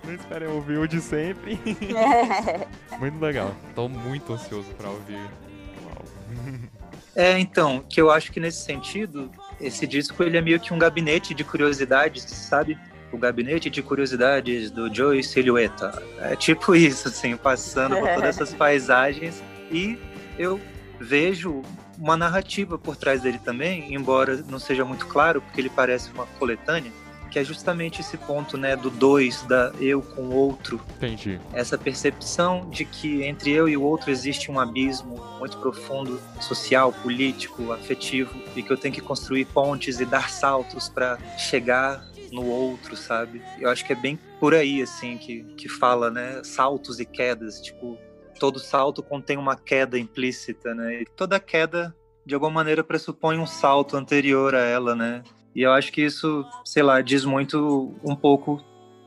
[0.05, 1.59] Não esperem ouvir o de sempre.
[1.97, 2.99] É.
[2.99, 3.55] Muito legal.
[3.75, 6.69] Tô muito ansioso para ouvir o álbum.
[7.17, 10.79] É, então, que eu acho que nesse sentido, esse disco ele é meio que um
[10.79, 12.79] gabinete de curiosidades, sabe?
[13.15, 16.03] O gabinete de curiosidades do Joey Silhueta.
[16.19, 19.41] É tipo isso, assim, passando por todas essas paisagens
[19.71, 19.97] e
[20.37, 20.61] eu
[20.99, 21.63] vejo
[21.97, 26.27] uma narrativa por trás dele também, embora não seja muito claro, porque ele parece uma
[26.39, 26.91] coletânea,
[27.31, 30.81] que é justamente esse ponto, né, do dois, da eu com o outro.
[30.97, 31.41] Entendi.
[31.53, 36.93] Essa percepção de que entre eu e o outro existe um abismo muito profundo, social,
[36.93, 42.05] político, afetivo, e que eu tenho que construir pontes e dar saltos para chegar
[42.35, 43.41] no outro, sabe?
[43.61, 46.43] Eu acho que é bem por aí, assim, que, que fala, né?
[46.43, 47.97] Saltos e quedas, tipo,
[48.39, 51.03] todo salto contém uma queda implícita, né?
[51.03, 51.95] E toda queda,
[52.27, 55.23] de alguma maneira, pressupõe um salto anterior a ela, né?
[55.55, 58.61] E eu acho que isso, sei lá, diz muito um pouco,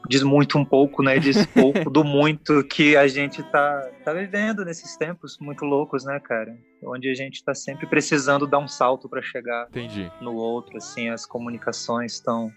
[0.07, 1.19] diz muito um pouco, né?
[1.19, 6.19] Diz pouco do muito que a gente tá, tá vivendo nesses tempos muito loucos, né,
[6.21, 6.57] cara?
[6.81, 10.09] Onde a gente tá sempre precisando dar um salto para chegar Entendi.
[10.21, 12.49] no outro, assim, as comunicações estão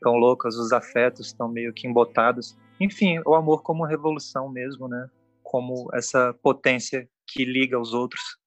[0.00, 2.56] tão loucas, os afetos estão meio que embotados.
[2.80, 5.08] Enfim, o amor como revolução mesmo, né?
[5.50, 8.38] como essa potência que liga os outros.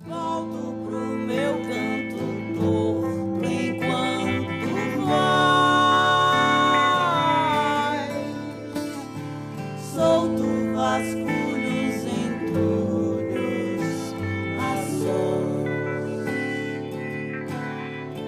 [0.00, 2.16] Volto pro meu canto
[2.58, 5.28] torto enquanto vai.
[9.76, 10.42] Solto
[10.74, 13.44] vasculhos entulhos
[14.58, 14.72] a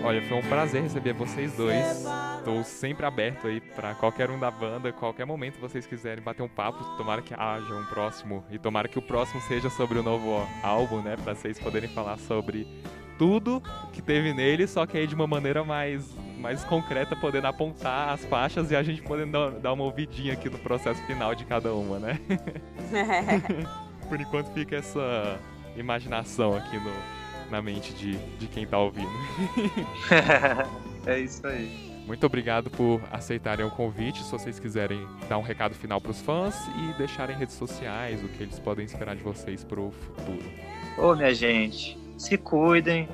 [0.07, 2.05] Olha, foi um prazer receber vocês dois.
[2.41, 6.49] Estou sempre aberto aí para qualquer um da banda, qualquer momento vocês quiserem bater um
[6.49, 6.83] papo.
[6.97, 11.03] Tomara que haja um próximo e tomara que o próximo seja sobre o novo álbum,
[11.03, 11.17] né?
[11.23, 12.67] Para vocês poderem falar sobre
[13.19, 13.63] tudo
[13.93, 18.25] que teve nele, só que aí de uma maneira mais, mais concreta, podendo apontar as
[18.25, 21.99] faixas e a gente podendo dar uma ouvidinha aqui no processo final de cada uma,
[21.99, 22.19] né?
[24.09, 25.39] Por enquanto fica essa
[25.77, 29.13] imaginação aqui no, na mente de, de quem tá ouvindo.
[31.05, 31.90] é isso aí.
[32.11, 34.25] Muito obrigado por aceitarem o convite.
[34.25, 38.27] Se vocês quiserem dar um recado final para os fãs e deixarem redes sociais, o
[38.27, 40.43] que eles podem esperar de vocês para o futuro.
[40.99, 43.09] Ô, minha gente, se cuidem,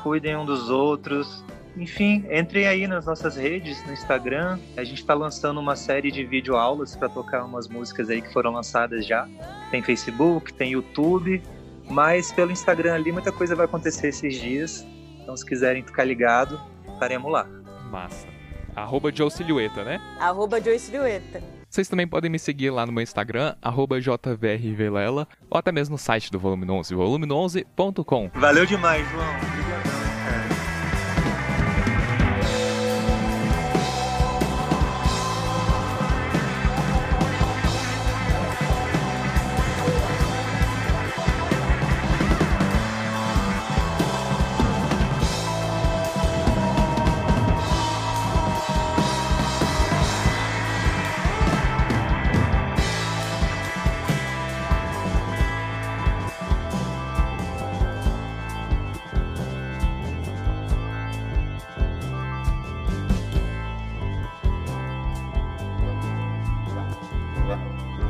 [0.00, 1.44] cuidem um dos outros.
[1.76, 4.60] Enfim, entrem aí nas nossas redes, no Instagram.
[4.76, 8.52] A gente está lançando uma série de videoaulas para tocar umas músicas aí que foram
[8.52, 9.28] lançadas já.
[9.72, 11.42] Tem Facebook, tem YouTube,
[11.90, 14.86] mas pelo Instagram ali muita coisa vai acontecer esses dias.
[15.20, 17.44] Então, se quiserem ficar ligado, estaremos lá.
[17.90, 18.35] Massa.
[18.76, 19.98] Arroba Joe Silhueta, né?
[20.20, 21.42] Arroba Joe Silhueta.
[21.68, 25.98] Vocês também podem me seguir lá no meu Instagram, arroba jvrvelela, ou até mesmo no
[25.98, 28.30] site do Volume 11, volume11.com.
[28.34, 29.56] Valeu demais, João.
[29.66, 29.95] caminhos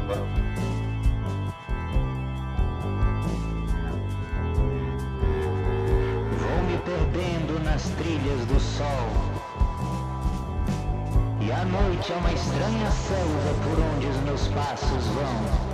[0.06, 0.16] Vou
[6.62, 9.08] me perdendo nas trilhas do sol.
[11.40, 15.65] E a noite é uma estranha selva por onde os meus passos vão.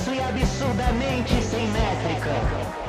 [0.00, 2.79] Intenso e absurdamente sem métrica.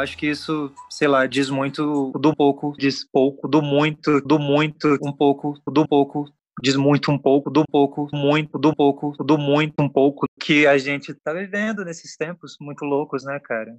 [0.00, 4.98] Acho que isso, sei lá, diz muito do pouco, diz pouco, do muito, do muito,
[5.02, 6.32] um pouco, do pouco,
[6.62, 10.76] diz muito um pouco, do pouco, muito, do pouco, do muito, um pouco, que a
[10.78, 13.78] gente tá vivendo nesses tempos muito loucos, né, cara?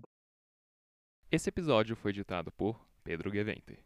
[1.31, 3.79] Esse episódio foi editado por Pedro Guevente.